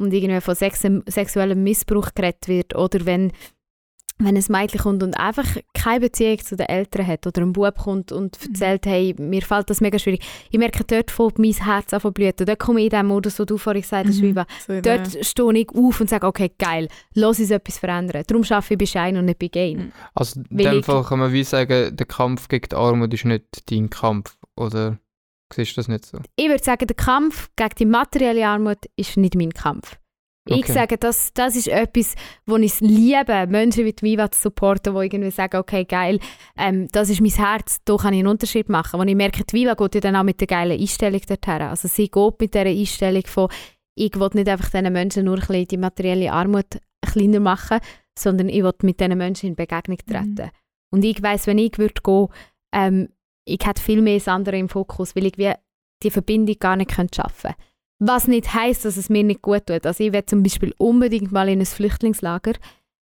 und 0.03 0.13
irgendwie 0.13 0.41
von 0.41 0.55
Sex 0.55 0.85
sexuellem 1.07 1.63
Missbrauch 1.63 2.09
geredet 2.13 2.47
wird 2.47 2.75
oder 2.75 3.05
wenn 3.05 3.31
wenn 4.19 4.37
ein 4.37 4.45
Mädchen 4.47 4.79
kommt 4.79 5.01
und 5.03 5.19
einfach 5.19 5.57
keine 5.73 6.01
Beziehung 6.01 6.37
zu 6.37 6.55
den 6.55 6.67
Eltern 6.67 7.05
hat 7.07 7.25
oder 7.25 7.41
ein 7.41 7.51
Bub 7.51 7.75
kommt 7.75 8.11
und 8.11 8.37
Mhm. 8.39 8.53
erzählt, 8.53 8.85
hey, 8.85 9.15
mir 9.17 9.41
fällt 9.41 9.69
das 9.71 9.81
mega 9.81 9.97
schwierig. 9.97 10.21
Ich 10.51 10.59
merke, 10.59 10.83
dort 10.83 11.09
fängt 11.09 11.39
mein 11.39 11.51
Herz 11.51 11.91
an 11.93 11.99
zu 11.99 12.11
blüten. 12.11 12.45
Dort 12.45 12.59
komme 12.59 12.79
ich 12.81 12.85
in 12.85 12.89
den 12.91 13.07
Modus, 13.07 13.39
wo 13.39 13.43
du 13.43 13.57
vorhin 13.57 13.81
gesagt 13.81 14.07
hast, 14.07 14.19
Mhm. 14.19 14.21
Viva. 14.21 14.45
So 14.67 14.79
Dort 14.81 15.25
stehe 15.25 15.53
ich 15.53 15.69
auf 15.75 15.99
und 15.99 16.09
sage, 16.11 16.27
okay, 16.27 16.51
geil, 16.57 16.87
lass 17.15 17.39
uns 17.39 17.49
etwas 17.49 17.79
verändern. 17.79 18.23
Darum 18.27 18.43
arbeite 18.43 18.73
ich 18.75 18.77
bei 18.77 18.85
Shine 18.85 19.19
und 19.19 19.25
nicht 19.25 19.39
bei 19.39 19.47
Gain. 19.47 19.77
Mhm. 19.77 19.91
Also 20.13 20.39
in 20.41 20.59
Weil 20.59 20.71
dem 20.75 20.83
Fall 20.83 21.03
kann 21.03 21.19
man 21.19 21.33
wie 21.33 21.43
sagen, 21.43 21.95
der 21.97 22.05
Kampf 22.05 22.47
gegen 22.47 22.69
die 22.69 22.75
Armut 22.75 23.13
ist 23.13 23.25
nicht 23.25 23.69
dein 23.71 23.89
Kampf. 23.89 24.37
Oder 24.55 24.99
siehst 25.55 25.71
du 25.77 25.81
das 25.81 25.87
nicht 25.87 26.05
so? 26.05 26.19
Ich 26.35 26.47
würde 26.49 26.63
sagen, 26.63 26.87
der 26.87 26.95
Kampf 26.95 27.49
gegen 27.55 27.75
die 27.79 27.85
materielle 27.85 28.47
Armut 28.47 28.79
ist 28.95 29.17
nicht 29.17 29.35
mein 29.35 29.51
Kampf. 29.51 29.97
Ich 30.45 30.55
Okay. 30.57 30.73
sage, 30.73 30.97
das, 30.97 31.31
das 31.33 31.55
ist 31.55 31.69
etwas, 31.69 32.15
wo 32.45 32.57
ich 32.57 32.73
es 32.73 32.81
liebe, 32.81 33.47
Menschen 33.47 33.85
wie 33.85 33.93
die 33.93 34.01
Viva 34.03 34.29
zu 34.29 34.41
supporten, 34.41 34.93
die 34.93 34.99
irgendwie 35.05 35.31
sagen, 35.31 35.55
okay, 35.57 35.85
geil, 35.85 36.19
ähm, 36.57 36.89
das 36.91 37.09
ist 37.09 37.21
mein 37.21 37.31
Herz, 37.31 37.77
da 37.85 37.95
kann 37.95 38.13
ich 38.13 38.19
einen 38.19 38.27
Unterschied 38.27 38.67
machen. 38.67 38.99
Und 38.99 39.07
ich 39.07 39.15
merke, 39.15 39.45
die 39.45 39.53
Viva 39.53 39.73
geht 39.75 39.95
ja 39.95 40.01
dann 40.01 40.17
auch 40.17 40.23
mit 40.23 40.41
der 40.41 40.47
geilen 40.47 40.77
Einstellung 40.77 41.21
dorthin. 41.25 41.61
Also 41.61 41.87
sie 41.87 42.09
geht 42.09 42.41
mit 42.41 42.53
dieser 42.53 42.65
Einstellung 42.65 43.25
von, 43.25 43.47
ich 43.95 44.13
will 44.19 44.29
nicht 44.33 44.49
einfach 44.49 44.69
diesen 44.69 44.91
Menschen 44.91 45.25
nur 45.25 45.35
ein 45.35 45.39
bisschen 45.47 45.67
die 45.67 45.77
materielle 45.77 46.33
Armut 46.33 46.77
kleiner 47.05 47.39
machen, 47.39 47.79
sondern 48.19 48.49
ich 48.49 48.63
will 48.63 48.73
mit 48.81 48.99
diesen 48.99 49.17
Menschen 49.17 49.47
in 49.49 49.55
Begegnung 49.55 49.97
treten. 50.05 50.51
Und 50.91 51.05
ich 51.05 51.23
weiss, 51.23 51.47
wenn 51.47 51.57
ich 51.57 51.77
würde 51.77 52.01
gehen, 52.03 52.27
ähm, 52.73 53.09
ich 53.45 53.59
hätte 53.65 53.81
viel 53.81 54.01
mehr 54.01 54.17
das 54.17 54.27
andere 54.27 54.57
im 54.57 54.69
Fokus, 54.69 55.15
weil 55.15 55.25
ich 55.25 55.37
wie 55.37 55.51
die 56.01 56.11
Verbindung 56.11 56.55
gar 56.59 56.75
nicht 56.75 56.91
schaffen 56.91 57.11
könnte. 57.17 57.55
Was 57.99 58.27
nicht 58.27 58.53
heisst, 58.53 58.85
dass 58.85 58.97
es 58.97 59.09
mir 59.09 59.23
nicht 59.23 59.41
gut 59.41 59.65
tut. 59.67 59.85
Also 59.85 60.03
ich 60.03 60.11
will 60.11 60.25
zum 60.25 60.43
Beispiel 60.43 60.73
unbedingt 60.77 61.31
mal 61.31 61.47
in 61.47 61.59
ein 61.59 61.65
Flüchtlingslager, 61.65 62.53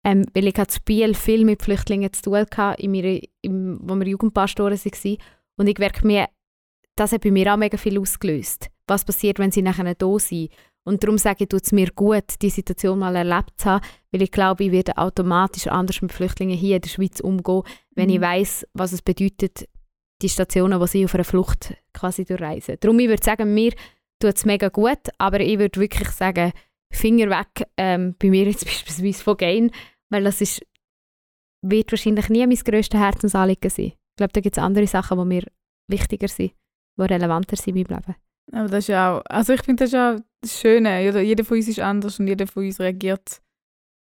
ähm, 0.04 0.24
weil 0.34 0.46
ich 0.46 0.56
in 0.56 0.64
Biel 0.84 1.14
viel 1.14 1.44
mit 1.44 1.62
Flüchtlingen 1.62 2.12
zu 2.12 2.22
tun 2.22 2.36
hatte, 2.38 2.82
in 2.82 2.92
meiner, 2.92 3.20
im, 3.42 3.78
wo 3.82 3.94
wir 3.94 4.06
Jugendpastoren 4.06 4.78
waren. 4.78 5.16
Und 5.58 5.66
ich 5.68 5.78
merke 5.78 6.06
mir, 6.06 6.28
das 6.96 7.12
hat 7.12 7.22
bei 7.22 7.30
mir 7.30 7.52
auch 7.52 7.58
mega 7.58 7.76
viel 7.76 7.98
ausgelöst. 7.98 8.68
Was 8.86 9.04
passiert, 9.04 9.38
wenn 9.38 9.50
sie 9.50 9.62
nachher 9.62 9.94
da 9.94 10.18
sind? 10.18 10.50
Und 10.84 11.02
darum 11.02 11.18
sage 11.18 11.44
ich, 11.44 11.48
tut 11.48 11.64
es 11.64 11.72
mir 11.72 11.90
gut, 11.90 12.40
die 12.40 12.48
Situation 12.50 13.00
mal 13.00 13.16
erlebt 13.16 13.54
zu 13.56 13.68
haben, 13.70 13.84
weil 14.12 14.22
ich 14.22 14.30
glaube, 14.30 14.64
ich 14.64 14.72
werde 14.72 14.96
automatisch 14.96 15.66
anders 15.66 16.00
mit 16.00 16.12
Flüchtlingen 16.12 16.56
hier 16.56 16.76
in 16.76 16.82
der 16.82 16.88
Schweiz 16.88 17.18
umgehen, 17.20 17.62
wenn 17.96 18.08
ich 18.08 18.18
Mhm. 18.18 18.22
weiß, 18.22 18.66
was 18.72 18.92
es 18.92 19.02
bedeutet, 19.02 19.68
die 20.22 20.28
Stationen, 20.28 20.80
wo 20.80 20.86
sie 20.86 21.04
auf 21.04 21.14
einer 21.14 21.24
Flucht 21.24 21.74
quasi 21.92 22.24
durchreisen. 22.24 22.76
Darum, 22.80 22.98
ich 22.98 23.08
würde 23.08 23.22
sagen, 23.22 23.52
mir 23.54 23.72
tut 24.20 24.34
es 24.36 24.44
mega 24.44 24.68
gut, 24.68 24.98
aber 25.18 25.40
ich 25.40 25.58
würde 25.58 25.78
wirklich 25.80 26.08
sagen, 26.10 26.52
Finger 26.92 27.28
weg 27.30 27.66
ähm, 27.76 28.14
bei 28.18 28.30
mir 28.30 28.46
jetzt 28.46 28.64
beispielsweise 28.64 29.22
von 29.22 29.36
Gain, 29.36 29.70
weil 30.10 30.24
das 30.24 30.40
ist, 30.40 30.64
wird 31.62 31.90
wahrscheinlich 31.92 32.28
nie 32.28 32.46
mein 32.46 32.56
grösstes 32.56 32.98
Herzensanliegen 32.98 33.70
sein. 33.70 33.86
Ich 33.86 34.16
glaube, 34.16 34.32
da 34.32 34.40
gibt 34.40 34.56
es 34.56 34.62
andere 34.62 34.86
Sachen, 34.86 35.18
die 35.18 35.24
mir 35.24 35.44
wichtiger 35.90 36.28
sind, 36.28 36.54
die 36.98 37.02
relevanter 37.02 37.56
sind 37.56 37.76
in 37.76 37.82
meinem 37.82 37.98
Leben. 37.98 38.16
Aber 38.52 38.68
das 38.68 38.84
ist 38.84 38.88
ja 38.88 39.18
auch, 39.18 39.22
also 39.26 39.52
ich 39.52 39.62
finde 39.62 39.84
das 39.84 39.92
ist 39.92 39.98
auch 39.98 40.16
das 40.40 40.60
Schöne. 40.60 41.02
Jeder, 41.02 41.20
jeder 41.20 41.44
von 41.44 41.56
uns 41.56 41.68
ist 41.68 41.80
anders 41.80 42.18
und 42.20 42.28
jeder 42.28 42.46
von 42.46 42.64
uns 42.64 42.78
reagiert 42.78 43.42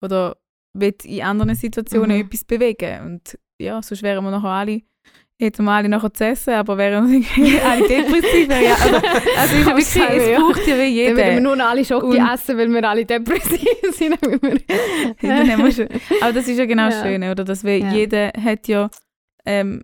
oder 0.02 0.37
will 0.74 0.94
in 1.04 1.22
anderen 1.22 1.54
Situationen 1.56 2.16
Mhm. 2.16 2.26
etwas 2.26 2.44
bewegen. 2.44 3.04
Und 3.04 3.38
ja, 3.61 3.82
sonst 3.82 4.02
wären 4.02 4.24
wir 4.24 4.30
nachher 4.30 4.48
alle, 4.50 4.82
hätten 5.40 5.64
wir 5.64 5.70
alle 5.72 5.88
nachher 5.88 6.12
zu 6.12 6.24
essen, 6.27 6.55
aber 6.55 6.77
wären 6.79 7.09
wir 7.09 7.18
irgendwie 7.20 7.59
alle 7.64 7.87
depressiv. 7.88 8.48
Ja, 8.48 8.74
also, 8.74 8.96
also 9.38 9.57
ja 9.57 9.66
wirklich, 9.66 9.87
sagen, 9.87 10.18
es 10.18 10.29
ja. 10.29 10.38
braucht 10.40 10.66
ja 10.66 10.77
wie 10.79 11.05
Dann 11.05 11.16
würden 11.16 11.16
wir 11.16 11.27
jeder. 11.29 11.40
nur 11.40 11.57
noch 11.57 11.66
alle 11.66 11.85
Schoki 11.85 12.18
essen, 12.18 12.59
weil 12.59 12.68
wir 12.70 12.88
alle 12.88 13.05
depressiv 13.05 13.68
sind. 13.92 14.18
Dann 15.22 15.51
aber 15.51 16.33
das 16.33 16.48
ist 16.48 16.59
ja 16.59 16.66
genau 16.66 16.87
das 16.87 16.96
Ja. 16.96 17.03
Schöne, 17.05 17.31
oder? 17.31 17.44
Dass 17.44 17.62
wir, 17.64 17.79
Ja. 17.79 17.92
jeder 17.92 18.33
hat 18.42 18.66
ja 18.68 18.90
ähm, 19.46 19.83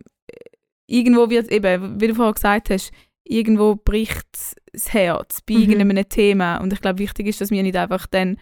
irgendwo 0.86 1.30
wird 1.30 1.50
eben, 1.50 2.00
wie 2.00 2.08
du 2.08 2.14
vorher 2.14 2.34
gesagt 2.34 2.70
hast, 2.70 2.92
irgendwo 3.22 3.76
bricht 3.76 4.26
das 4.72 4.92
Herz 4.92 5.40
bei 5.42 5.54
Mhm. 5.54 5.60
irgendeinem 5.60 6.08
Thema. 6.08 6.56
Und 6.58 6.72
ich 6.72 6.80
glaube, 6.80 6.98
wichtig 6.98 7.28
ist, 7.28 7.40
dass 7.40 7.50
wir 7.50 7.62
nicht 7.62 7.76
einfach 7.76 8.06
dann 8.06 8.38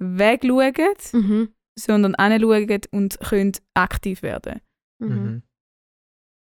wegschauen, 0.00 0.72
mhm. 1.12 1.48
sondern 1.78 2.14
hinschauen 2.18 2.80
und 2.90 3.20
können 3.20 3.52
aktiv 3.74 4.22
werden. 4.22 4.60
Mhm. 4.98 5.42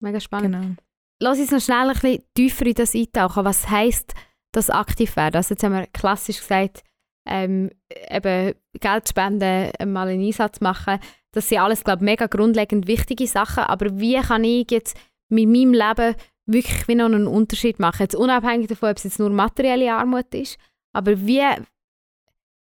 Mega 0.02 0.20
spannend. 0.20 0.54
Genau. 0.54 0.74
Lass 1.20 1.38
uns 1.38 1.52
noch 1.52 1.60
schnell 1.60 1.88
ein 1.88 1.92
bisschen 1.92 2.24
tiefer 2.34 2.66
in 2.66 2.74
das 2.74 2.94
eintauchen. 2.94 3.44
Was 3.44 3.70
heisst 3.70 4.14
das 4.52 4.70
aktiv 4.70 5.14
werden? 5.16 5.36
Also 5.36 5.54
jetzt 5.54 5.62
haben 5.62 5.74
wir 5.74 5.86
klassisch 5.86 6.38
gesagt, 6.38 6.82
ähm, 7.26 7.70
eben 8.10 8.54
Geld 8.80 9.08
spenden, 9.08 9.70
mal 9.92 10.08
einen 10.08 10.24
Einsatz 10.24 10.60
machen. 10.60 10.98
Das 11.30 11.48
sind 11.48 11.60
alles, 11.60 11.84
glaube 11.84 12.02
ich, 12.02 12.06
mega 12.06 12.26
grundlegend 12.26 12.88
wichtige 12.88 13.28
Sachen. 13.28 13.62
Aber 13.62 13.98
wie 14.00 14.20
kann 14.20 14.42
ich 14.42 14.70
jetzt 14.70 14.98
mit 15.28 15.48
meinem 15.48 15.72
Leben 15.72 16.16
wirklich 16.46 16.88
wie 16.88 16.96
noch 16.96 17.06
einen 17.06 17.28
Unterschied 17.28 17.78
machen? 17.78 18.02
Jetzt 18.02 18.16
unabhängig 18.16 18.66
davon, 18.66 18.90
ob 18.90 18.96
es 18.96 19.04
jetzt 19.04 19.20
nur 19.20 19.30
materielle 19.30 19.94
Armut 19.94 20.34
ist. 20.34 20.58
Aber 20.92 21.24
wie, 21.24 21.44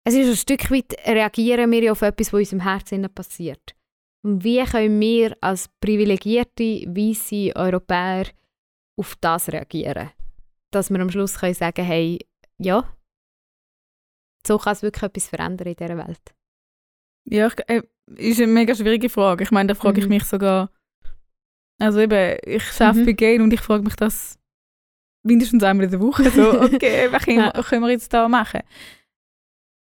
es 0.04 0.14
ist 0.14 0.28
ein 0.28 0.36
Stück 0.36 0.70
weit, 0.70 0.94
reagieren 1.04 1.72
wir 1.72 1.82
ja 1.82 1.92
auf 1.92 2.02
etwas, 2.02 2.32
was 2.32 2.52
in 2.52 2.58
unserem 2.58 2.60
Herzen 2.60 3.08
passiert. 3.12 3.74
Und 4.24 4.42
wie 4.42 4.64
können 4.64 4.98
wir 5.00 5.36
als 5.42 5.68
privilegierte, 5.80 6.86
weiße 6.86 7.54
Europäer 7.54 8.26
auf 8.96 9.16
das 9.20 9.48
reagieren? 9.52 10.10
Dass 10.70 10.90
wir 10.90 10.98
am 11.00 11.10
Schluss 11.10 11.38
können 11.38 11.54
sagen 11.54 11.84
hey, 11.84 12.18
ja, 12.58 12.88
so 14.46 14.58
kann 14.58 14.72
es 14.72 14.82
wirklich 14.82 15.02
etwas 15.02 15.28
verändern 15.28 15.68
in 15.68 15.76
dieser 15.76 15.96
Welt. 15.98 16.34
Ja, 17.26 17.48
ich, 17.48 17.54
äh, 17.68 17.82
ist 18.16 18.38
eine 18.40 18.52
mega 18.52 18.74
schwierige 18.74 19.08
Frage. 19.08 19.44
Ich 19.44 19.50
meine, 19.50 19.68
da 19.68 19.74
frage 19.74 20.00
ich 20.00 20.06
Mhm. 20.06 20.12
mich 20.14 20.24
sogar. 20.24 20.70
Also 21.78 22.00
eben, 22.00 22.38
ich 22.46 22.62
arbeite 22.80 23.00
Mhm. 23.00 23.06
bei 23.06 23.12
Gain 23.12 23.40
und 23.42 23.52
ich 23.52 23.60
frage 23.60 23.82
mich 23.84 23.96
das 23.96 24.38
mindestens 25.22 25.62
einmal 25.62 25.84
in 25.86 25.90
der 25.90 26.00
Woche. 26.00 26.30
So, 26.30 26.60
okay, 26.62 27.10
was 27.12 27.24
können, 27.24 27.38
Ja. 27.38 27.52
können 27.62 27.82
wir 27.82 27.90
jetzt 27.90 28.12
da 28.12 28.28
machen? 28.28 28.60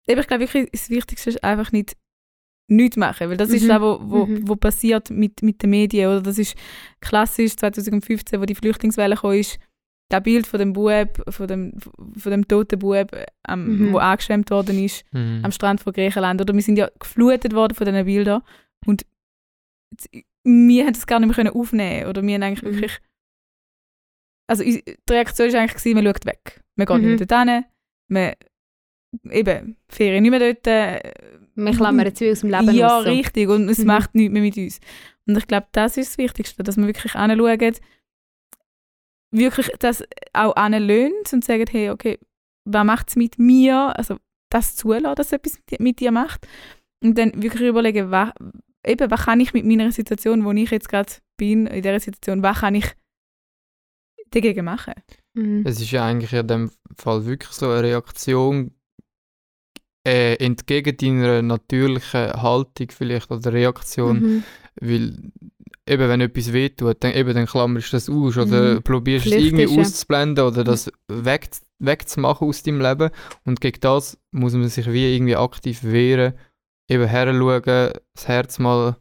Eben, 0.07 0.19
ich 0.21 0.27
glaube 0.27 0.41
wirklich, 0.43 0.69
das 0.71 0.89
Wichtigste 0.89 1.29
ist 1.29 1.43
einfach 1.43 1.71
nicht 1.71 1.95
nichts 2.71 2.97
machen, 2.97 3.29
weil 3.29 3.37
das 3.37 3.49
ist 3.49 3.63
Mhm. 3.63 3.67
das, 3.67 3.81
wo, 3.81 3.99
wo, 4.01 4.25
Mhm. 4.25 4.47
wo 4.47 4.55
passiert 4.55 5.09
mit, 5.09 5.41
mit 5.43 5.61
den 5.61 5.69
Medien. 5.71 6.09
Oder 6.09 6.21
das 6.21 6.37
ist 6.37 6.55
klassisch 7.01 7.55
2015, 7.57 8.39
wo 8.39 8.45
die 8.45 8.55
Flüchtlingswelle 8.55 9.15
kam, 9.15 9.33
ist 9.33 9.59
das 10.09 10.23
Bild 10.23 10.45
von 10.47 10.59
dem 10.59 10.73
Bub, 10.73 11.21
von 11.29 11.47
dem, 11.47 11.73
von 12.17 12.31
dem 12.31 12.47
toten 12.47 12.79
Bub, 12.79 13.15
ähm, 13.47 13.77
Mhm. 13.89 13.93
wo 13.93 13.97
angeschwemmt 13.99 14.49
worden 14.51 14.77
ist 14.83 15.03
Mhm. 15.13 15.41
am 15.43 15.51
Strand 15.51 15.81
von 15.81 15.93
Griechenland. 15.93 16.41
Oder 16.41 16.53
wir 16.53 16.61
sind 16.61 16.77
ja 16.77 16.89
geflutet 16.99 17.53
worden 17.53 17.75
von 17.75 17.85
diesen 17.85 18.05
Bildern. 18.05 18.41
Und 18.85 19.05
wir 20.43 20.85
haben 20.85 20.93
das 20.93 21.05
gar 21.07 21.19
nicht 21.19 21.27
mehr 21.27 21.35
können 21.35 21.49
aufnehmen 21.55 22.07
Oder 22.07 22.23
wir 22.23 22.33
haben 22.35 22.43
eigentlich 22.43 22.61
Mhm. 22.63 22.67
wirklich. 22.75 22.97
Also 24.49 24.63
die 24.63 24.83
Reaktion 25.09 25.51
war 25.53 25.59
eigentlich, 25.61 25.75
gewesen, 25.81 25.95
man 25.95 26.05
schaut 26.05 26.25
weg. 26.25 26.61
Man 26.75 26.87
geht 26.87 26.97
Mhm. 26.97 27.07
nicht 27.09 27.19
mehr 27.19 27.27
dorthin. 27.27 27.65
Man, 28.09 28.33
eben, 29.29 29.75
Ferien 29.87 30.23
nicht 30.23 30.31
mehr 30.31 30.39
dort. 30.39 30.67
äh, 30.67 31.11
Wir 31.55 31.71
klammern 31.73 32.05
jetzt 32.05 32.21
wie 32.21 32.31
aus 32.31 32.39
dem 32.41 32.49
Leben 32.49 32.73
Ja, 32.73 32.97
raus, 32.97 33.05
richtig. 33.05 33.49
Und 33.49 33.67
es 33.69 33.79
Mhm. 33.79 33.85
macht 33.87 34.15
nichts 34.15 34.31
mehr 34.33 34.41
mit 34.41 34.57
uns. 34.57 34.79
Und 35.27 35.37
ich 35.37 35.47
glaube, 35.47 35.67
das 35.73 35.97
ist 35.97 36.11
das 36.11 36.17
Wichtigste, 36.17 36.63
dass 36.63 36.77
man 36.77 36.87
wirklich 36.87 37.13
hinschaut, 37.13 37.79
wirklich 39.31 39.69
das 39.79 40.03
auch 40.33 40.55
anlöhnt 40.55 41.31
und 41.33 41.43
sagt, 41.45 41.73
hey, 41.73 41.89
okay, 41.89 42.19
was 42.65 42.85
macht 42.85 43.09
es 43.09 43.15
mit 43.15 43.39
mir? 43.39 43.97
Also 43.97 44.17
das 44.49 44.75
zulassen, 44.75 45.15
dass 45.15 45.27
es 45.27 45.33
etwas 45.33 45.55
mit 45.57 45.69
dir- 45.71 45.81
mit 45.83 45.99
dir 45.99 46.11
macht. 46.11 46.47
Und 47.03 47.17
dann 47.17 47.41
wirklich 47.41 47.67
überlegen, 47.69 48.11
was, 48.11 48.31
eben, 48.85 49.09
was 49.09 49.21
kann 49.25 49.39
ich 49.39 49.53
mit 49.53 49.65
meiner 49.65 49.91
Situation, 49.91 50.43
wo 50.45 50.51
ich 50.51 50.69
jetzt 50.71 50.89
gerade 50.89 51.11
bin, 51.37 51.65
in 51.67 51.81
dieser 51.81 51.99
Situation, 51.99 52.43
was 52.43 52.59
kann 52.59 52.75
ich 52.75 52.85
dagegen 54.31 54.65
machen? 54.65 54.93
Mhm. 55.33 55.63
Es 55.65 55.79
ist 55.81 55.91
ja 55.91 56.05
eigentlich 56.05 56.33
in 56.33 56.47
dem 56.47 56.71
Fall 56.95 57.25
wirklich 57.25 57.51
so 57.51 57.69
eine 57.69 57.83
Reaktion 57.83 58.71
äh, 60.07 60.35
entgegen 60.43 60.97
deiner 60.97 61.41
natürlichen 61.41 62.33
Haltung 62.41 62.87
vielleicht 62.89 63.29
oder 63.31 63.53
Reaktion, 63.53 64.19
Mhm. 64.19 64.43
weil 64.79 65.31
eben, 65.87 66.09
wenn 66.09 66.21
etwas 66.21 66.53
wehtut, 66.53 67.03
dann, 67.03 67.13
eben, 67.13 67.33
dann 67.33 67.45
klammerst 67.45 67.91
du 67.93 67.97
das 67.97 68.09
aus 68.09 68.37
oder 68.37 68.75
Mhm. 68.75 68.83
probierst 68.83 69.25
es 69.27 69.31
irgendwie 69.33 69.63
ja. 69.73 69.81
auszublenden 69.81 70.45
oder 70.45 70.63
das 70.63 70.91
weg, 71.07 71.49
wegzumachen 71.79 72.47
aus 72.47 72.63
deinem 72.63 72.81
Leben. 72.81 73.09
Und 73.45 73.61
gegen 73.61 73.79
das 73.81 74.17
muss 74.31 74.53
man 74.53 74.69
sich 74.69 74.91
wie 74.91 75.13
irgendwie 75.13 75.35
aktiv 75.35 75.83
wehren, 75.83 76.33
eben 76.89 77.05
heranschauen, 77.07 77.93
das 78.15 78.27
Herz 78.27 78.59
mal 78.59 78.89
ein 78.89 78.95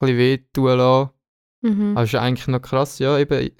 bisschen 0.00 0.18
wehtun 0.18 0.78
lassen. 0.78 1.10
Mhm. 1.62 1.96
Es 1.96 2.04
ist 2.12 2.14
eigentlich 2.16 2.48
noch 2.48 2.62
krass, 2.62 2.98
ja, 2.98 3.16
eben, 3.18 3.50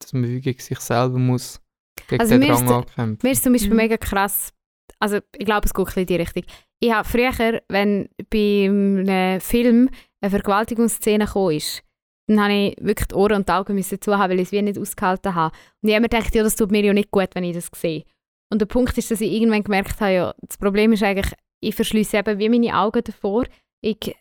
dass 0.00 0.12
man 0.12 0.24
wie 0.28 0.40
gegen 0.40 0.60
sich 0.60 0.80
selber 0.80 1.18
muss, 1.18 1.60
gegen 2.08 2.20
Also 2.20 2.34
den 2.38 2.42
ist 2.42 2.48
Drang 2.62 2.72
ankämpfen. 2.72 3.18
Mir 3.22 3.30
ist 3.32 3.42
zum 3.44 3.52
Beispiel 3.52 3.70
Mhm. 3.70 3.76
mega 3.76 3.96
krass, 3.96 4.52
also 4.98 5.18
ich 5.36 5.44
glaube, 5.44 5.66
es 5.66 5.74
geht 5.74 5.80
ein 5.80 5.84
bisschen 5.86 6.02
in 6.02 6.06
die 6.06 6.16
Richtung. 6.16 6.42
Ich 6.80 6.92
habe 6.92 7.08
früher, 7.08 7.62
wenn 7.68 8.08
bei 8.30 8.64
einem 8.68 9.40
Film 9.40 9.90
eine 10.20 10.30
Vergewaltigungsszene 10.30 11.24
gekommen 11.26 11.56
ist, 11.56 11.82
dann 12.28 12.40
habe 12.42 12.52
ich 12.52 12.76
wirklich 12.80 13.08
die 13.08 13.14
Ohren 13.14 13.36
und 13.36 13.48
die 13.48 13.52
Augen 13.52 13.74
müssen 13.74 14.00
zuhaben, 14.00 14.32
weil 14.32 14.40
ich 14.40 14.46
es 14.48 14.52
wie 14.52 14.62
nicht 14.62 14.78
ausgehalten 14.78 15.34
habe. 15.34 15.54
Und 15.82 15.88
ich 15.88 15.94
habe 15.94 16.02
mir 16.02 16.08
gedacht, 16.08 16.34
ja, 16.34 16.42
das 16.42 16.56
tut 16.56 16.72
mir 16.72 16.84
ja 16.84 16.92
nicht 16.92 17.10
gut, 17.10 17.28
wenn 17.34 17.44
ich 17.44 17.54
das 17.54 17.70
sehe. 17.74 18.04
Und 18.50 18.60
der 18.60 18.66
Punkt 18.66 18.96
ist, 18.98 19.10
dass 19.10 19.20
ich 19.20 19.32
irgendwann 19.32 19.62
gemerkt 19.62 20.00
habe, 20.00 20.12
ja, 20.12 20.34
das 20.40 20.58
Problem 20.58 20.92
ist 20.92 21.02
eigentlich, 21.02 21.32
ich 21.60 21.74
verschließe 21.74 22.16
eben 22.16 22.38
wie 22.38 22.48
meine 22.48 22.76
Augen 22.76 23.02
davor. 23.04 23.44
Ich 23.80 24.16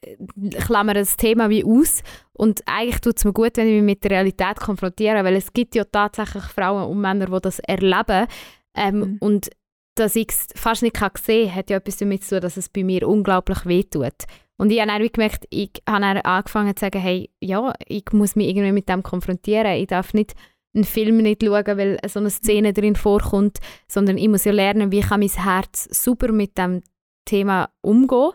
klammere 0.65 0.99
das 0.99 1.17
Thema 1.17 1.49
wie 1.49 1.63
aus 1.63 2.03
und 2.33 2.61
eigentlich 2.67 3.01
tut 3.01 3.17
es 3.17 3.25
mir 3.25 3.33
gut, 3.33 3.57
wenn 3.57 3.67
ich 3.67 3.73
mich 3.75 3.83
mit 3.83 4.03
der 4.03 4.11
Realität 4.11 4.57
konfrontiere, 4.57 5.23
weil 5.23 5.35
es 5.35 5.51
gibt 5.53 5.75
ja 5.75 5.83
tatsächlich 5.85 6.43
Frauen 6.43 6.89
und 6.89 7.01
Männer, 7.01 7.25
die 7.27 7.41
das 7.41 7.59
erleben 7.59 8.27
ähm, 8.75 8.99
Mhm. 8.99 9.17
und 9.21 9.49
dass 9.95 10.15
ich 10.15 10.27
es 10.29 10.47
fast 10.55 10.83
nicht 10.83 10.97
sehen 10.97 11.47
kann, 11.47 11.55
hat 11.55 11.69
ja 11.69 11.77
etwas 11.77 11.97
damit 11.97 12.23
zu 12.23 12.35
tun, 12.35 12.41
dass 12.41 12.57
es 12.57 12.69
bei 12.69 12.83
mir 12.83 13.07
unglaublich 13.07 13.65
wehtut. 13.65 14.25
Und 14.57 14.71
ich 14.71 14.79
habe 14.79 14.89
dann 14.89 15.07
gemerkt, 15.07 15.45
ich 15.49 15.71
habe 15.87 16.01
dann 16.01 16.17
angefangen 16.17 16.75
zu 16.75 16.81
sagen, 16.81 17.01
hey, 17.01 17.29
ja, 17.41 17.73
ich 17.87 18.05
muss 18.11 18.35
mich 18.35 18.47
irgendwie 18.47 18.71
mit 18.71 18.87
dem 18.87 19.03
konfrontieren. 19.03 19.73
Ich 19.73 19.87
darf 19.87 20.13
nicht 20.13 20.33
einen 20.73 20.83
Film 20.83 21.17
nicht 21.17 21.43
schauen, 21.43 21.77
weil 21.77 21.97
so 22.07 22.19
eine 22.19 22.29
Szene 22.29 22.73
drin 22.73 22.95
vorkommt, 22.95 23.59
sondern 23.87 24.17
ich 24.17 24.27
muss 24.27 24.45
ja 24.45 24.51
lernen, 24.51 24.91
wie 24.91 25.01
kann 25.01 25.21
mein 25.21 25.29
Herz 25.29 25.87
super 25.91 26.31
mit 26.31 26.57
dem 26.57 26.81
Thema 27.25 27.69
umgehen, 27.81 28.31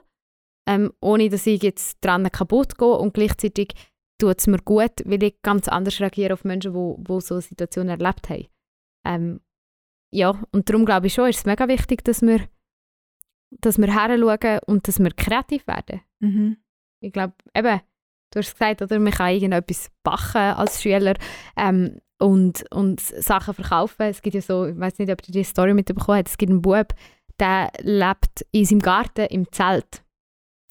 ähm, 0.66 0.92
ohne 1.00 1.28
dass 1.28 1.46
ich 1.46 1.62
jetzt 1.62 1.98
dran 2.00 2.30
kaputt 2.30 2.76
gehe 2.76 2.88
und 2.88 3.14
gleichzeitig 3.14 3.72
tut 4.18 4.38
es 4.38 4.46
mir 4.46 4.58
gut, 4.58 4.92
weil 5.04 5.22
ich 5.22 5.40
ganz 5.42 5.68
anders 5.68 6.00
reagiere 6.00 6.34
auf 6.34 6.44
Menschen, 6.44 6.72
die 6.72 6.78
wo 7.08 7.20
so 7.20 7.40
Situationen 7.40 8.00
erlebt 8.00 8.28
haben. 8.28 8.46
Ähm, 9.06 9.40
ja, 10.10 10.40
und 10.52 10.68
darum 10.68 10.84
glaube 10.84 11.06
ich 11.06 11.14
schon, 11.14 11.28
ist 11.28 11.38
es 11.38 11.44
mega 11.44 11.68
wichtig, 11.68 12.04
dass 12.04 12.22
wir, 12.22 12.40
dass 13.50 13.78
wir 13.78 13.92
heranschauen 13.92 14.60
und 14.66 14.88
dass 14.88 14.98
wir 14.98 15.10
kreativ 15.10 15.66
werden. 15.66 16.00
Mhm. 16.20 16.56
Ich 17.00 17.12
glaube, 17.12 17.34
eben, 17.54 17.80
du 18.32 18.38
hast 18.38 18.52
gesagt, 18.52 18.82
oder, 18.82 18.98
man 18.98 19.12
kann 19.12 19.32
irgendetwas 19.32 19.90
backen 20.02 20.36
als 20.36 20.82
Schüler 20.82 21.14
ähm, 21.56 22.00
und, 22.18 22.64
und 22.70 23.00
Sachen 23.00 23.54
verkaufen. 23.54 24.02
Es 24.02 24.20
gibt 24.20 24.34
ja 24.34 24.42
so, 24.42 24.66
ich 24.66 24.78
weiß 24.78 24.98
nicht, 24.98 25.10
ob 25.10 25.22
du 25.22 25.32
die 25.32 25.44
Story 25.44 25.74
mitbekommen 25.74 26.18
hast, 26.18 26.30
es 26.30 26.38
gibt 26.38 26.50
einen 26.50 26.62
Bub, 26.62 26.94
der 27.38 27.70
lebt 27.80 28.46
in 28.52 28.64
seinem 28.64 28.80
Garten 28.80 29.26
im 29.26 29.50
Zelt. 29.50 30.04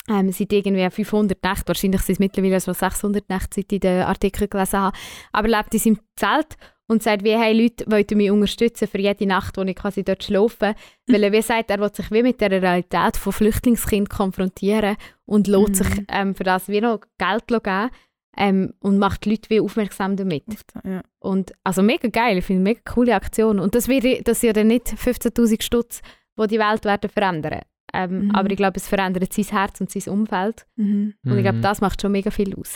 Ähm, 0.07 0.31
seit 0.31 0.51
irgendwie 0.51 0.89
500 0.89 1.43
Nächten, 1.43 1.67
wahrscheinlich 1.67 2.01
sind 2.01 2.13
es 2.13 2.19
mittlerweile 2.19 2.59
so 2.59 2.73
600 2.73 3.29
Nächte, 3.29 3.55
seit 3.55 3.71
ich 3.71 3.79
den 3.79 4.03
Artikel 4.03 4.47
gelesen 4.47 4.79
habe, 4.79 4.97
aber 5.31 5.47
lebt 5.47 5.73
in 5.73 5.79
seinem 5.79 5.99
Zelt 6.15 6.57
und 6.89 7.01
sagt 7.03 7.23
wie, 7.23 7.37
hey 7.37 7.53
Leute, 7.53 7.85
wollt 7.89 8.11
ihr 8.11 8.17
mich 8.17 8.31
unterstützen 8.31 8.87
für 8.87 8.99
jede 8.99 9.25
Nacht, 9.25 9.55
wo 9.57 9.61
ich 9.61 9.75
quasi 9.75 10.03
dort 10.03 10.23
schlafe? 10.23 10.75
Weil 11.07 11.23
er 11.23 11.31
wie 11.31 11.41
sagt, 11.41 11.69
er 11.71 11.79
will 11.79 11.93
sich 11.93 12.11
wie 12.11 12.23
mit 12.23 12.41
der 12.41 12.51
Realität 12.51 13.15
von 13.15 13.31
Flüchtlingskind 13.31 14.09
konfrontieren 14.09 14.97
und 15.25 15.47
lässt 15.47 15.69
Mhm. 15.69 15.73
sich 15.75 16.03
ähm, 16.09 16.35
für 16.35 16.43
das 16.43 16.67
wie 16.67 16.81
noch 16.81 16.99
Geld 17.17 17.47
geben 17.47 17.89
ähm, 18.37 18.73
und 18.79 18.97
macht 18.97 19.25
die 19.25 19.29
Leute 19.31 19.49
wie 19.49 19.59
aufmerksam 19.61 20.15
damit. 20.17 20.43
Ja. 20.83 21.01
Und 21.19 21.53
also 21.63 21.81
mega 21.81 22.07
geil, 22.09 22.37
ich 22.39 22.45
finde 22.45 22.61
eine 22.61 22.69
mega 22.71 22.81
coole 22.93 23.15
Aktion. 23.15 23.59
Und 23.59 23.75
das, 23.75 23.87
wäre, 23.87 24.21
das 24.23 24.41
sind 24.41 24.47
ja 24.47 24.53
dann 24.53 24.67
nicht 24.67 24.87
15'000 24.87 25.61
Stutz, 25.61 26.01
die 26.39 26.47
die 26.47 26.59
Welt 26.59 26.85
werden 26.85 27.09
verändern. 27.09 27.61
Ähm, 27.93 28.25
Mhm. 28.27 28.35
Aber 28.35 28.49
ich 28.51 28.57
glaube, 28.57 28.77
es 28.77 28.87
verändert 28.87 29.33
sein 29.33 29.45
Herz 29.45 29.81
und 29.81 29.89
sein 29.91 30.13
Umfeld. 30.13 30.65
Mhm. 30.75 31.15
Und 31.25 31.37
ich 31.37 31.43
glaube, 31.43 31.57
Mhm. 31.57 31.61
das 31.63 31.81
macht 31.81 32.01
schon 32.01 32.11
mega 32.11 32.29
viel 32.31 32.55
aus. 32.55 32.75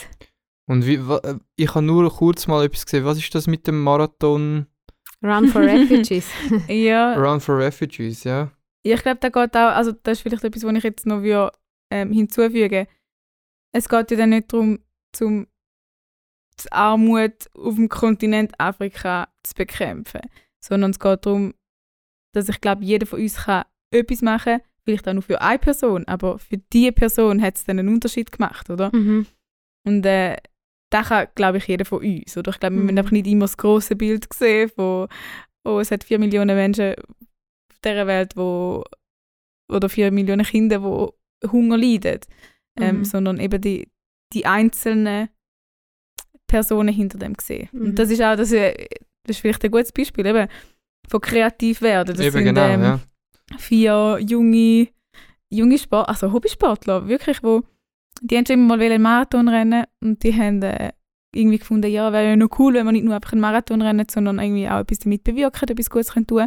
Und 0.66 0.86
wie, 0.86 1.06
wa, 1.06 1.18
äh, 1.18 1.38
ich 1.56 1.74
habe 1.74 1.84
nur 1.84 2.10
kurz 2.10 2.46
mal 2.46 2.64
etwas 2.64 2.86
gesehen. 2.86 3.04
Was 3.04 3.18
ist 3.18 3.34
das 3.34 3.46
mit 3.46 3.66
dem 3.66 3.82
Marathon 3.82 4.66
Run 5.22 5.48
for 5.48 5.62
Refugees. 5.62 6.28
ja, 6.68 7.14
Run 7.14 7.40
for 7.40 7.58
Refugees, 7.58 8.24
ja? 8.24 8.50
ich 8.84 9.02
glaube, 9.02 9.18
da 9.20 9.30
geht 9.30 9.56
auch, 9.56 9.74
also 9.74 9.92
das 9.92 10.18
ist 10.18 10.22
vielleicht 10.22 10.44
etwas, 10.44 10.62
was 10.62 10.74
ich 10.74 10.84
jetzt 10.84 11.06
noch 11.06 11.22
will, 11.22 11.50
ähm, 11.90 12.12
hinzufügen 12.12 12.86
Es 13.72 13.88
geht 13.88 14.10
ja 14.10 14.16
dann 14.16 14.30
nicht 14.30 14.52
darum, 14.52 14.78
zum 15.12 15.46
die 16.62 16.70
Armut 16.70 17.50
auf 17.54 17.74
dem 17.74 17.88
Kontinent 17.88 18.52
Afrika 18.60 19.28
zu 19.42 19.54
bekämpfen, 19.54 20.20
sondern 20.60 20.90
es 20.92 21.00
geht 21.00 21.26
darum, 21.26 21.54
dass 22.32 22.48
ich 22.48 22.60
glaube, 22.60 22.84
jeder 22.84 23.06
von 23.06 23.20
uns 23.20 23.36
kann 23.36 23.64
etwas 23.90 24.22
machen, 24.22 24.60
vielleicht 24.84 25.08
auch 25.08 25.14
nur 25.14 25.22
für 25.22 25.40
eine 25.40 25.58
Person, 25.58 26.06
aber 26.06 26.38
für 26.38 26.58
diese 26.58 26.92
Person 26.92 27.40
hat 27.40 27.56
es 27.56 27.64
dann 27.64 27.78
einen 27.78 27.88
Unterschied 27.88 28.30
gemacht, 28.30 28.70
oder? 28.70 28.94
mhm. 28.94 29.26
Und 29.86 30.06
äh, 30.06 30.36
das 30.94 31.08
kann, 31.08 31.26
glaube 31.34 31.58
ich, 31.58 31.66
jeder 31.66 31.84
von 31.84 32.02
uns. 32.04 32.36
Oder 32.36 32.50
ich 32.52 32.60
glaube, 32.60 32.74
wir 32.76 32.80
Mhm. 32.80 32.86
müssen 32.86 32.98
einfach 32.98 33.10
nicht 33.12 33.26
immer 33.26 33.44
das 33.44 33.56
große 33.56 33.96
Bild 33.96 34.32
sehen 34.32 34.70
von, 34.70 35.08
oh, 35.64 35.80
es 35.80 35.90
hat 35.90 36.04
vier 36.04 36.18
Millionen 36.18 36.56
Menschen 36.56 36.94
auf 36.94 37.78
dieser 37.84 38.06
Welt, 38.06 38.36
wo, 38.36 38.84
oder 39.72 39.88
vier 39.88 40.10
Millionen 40.12 40.44
Kinder, 40.44 40.78
die 40.78 41.48
Hunger 41.48 41.76
leiden. 41.76 42.20
Ähm, 42.80 42.98
Mhm. 42.98 43.04
Sondern 43.04 43.40
eben 43.40 43.60
die, 43.60 43.88
die 44.32 44.46
einzelnen 44.46 45.28
Personen 46.46 46.92
hinter 46.94 47.18
dem 47.18 47.34
sehen. 47.40 47.68
Mhm. 47.72 47.80
Und 47.86 47.98
das 47.98 48.10
ist 48.10 48.20
auch, 48.22 48.36
das 48.36 48.52
ist, 48.52 48.76
das 49.24 49.36
ist 49.36 49.40
vielleicht 49.40 49.64
ein 49.64 49.70
gutes 49.70 49.92
Beispiel, 49.92 50.26
eben, 50.26 50.48
von 51.08 51.20
kreativ 51.20 51.82
werden. 51.82 52.16
Das 52.16 52.24
Eben 52.24 52.32
sind, 52.32 52.44
genau, 52.44 52.66
ähm, 52.68 52.82
ja. 52.82 53.00
vier 53.58 54.18
junge, 54.20 54.88
junge 55.50 55.78
Sport, 55.78 56.08
also 56.08 56.32
Hobbysportler, 56.32 57.06
wirklich, 57.08 57.42
wo 57.42 57.62
die 58.22 58.36
haben 58.36 58.46
schon 58.46 58.54
immer 58.54 58.76
mal 58.76 58.82
einen 58.82 59.02
Marathon 59.02 59.48
rennen 59.48 59.84
und 60.00 60.22
die 60.22 60.34
haben 60.34 60.62
äh, 60.62 60.92
irgendwie 61.34 61.58
gefunden, 61.58 61.90
ja, 61.90 62.12
wäre 62.12 62.28
ja 62.30 62.36
noch 62.36 62.58
cool, 62.58 62.74
wenn 62.74 62.84
man 62.84 62.94
nicht 62.94 63.04
nur 63.04 63.14
einfach 63.14 63.32
einen 63.32 63.40
Marathon 63.40 63.82
rennen, 63.82 64.06
sondern 64.10 64.38
irgendwie 64.38 64.68
auch 64.68 64.78
etwas 64.80 65.00
damit 65.00 65.24
bewirken, 65.24 65.68
etwas 65.68 65.90
Gutes 65.90 66.12
können 66.12 66.26
tun. 66.26 66.46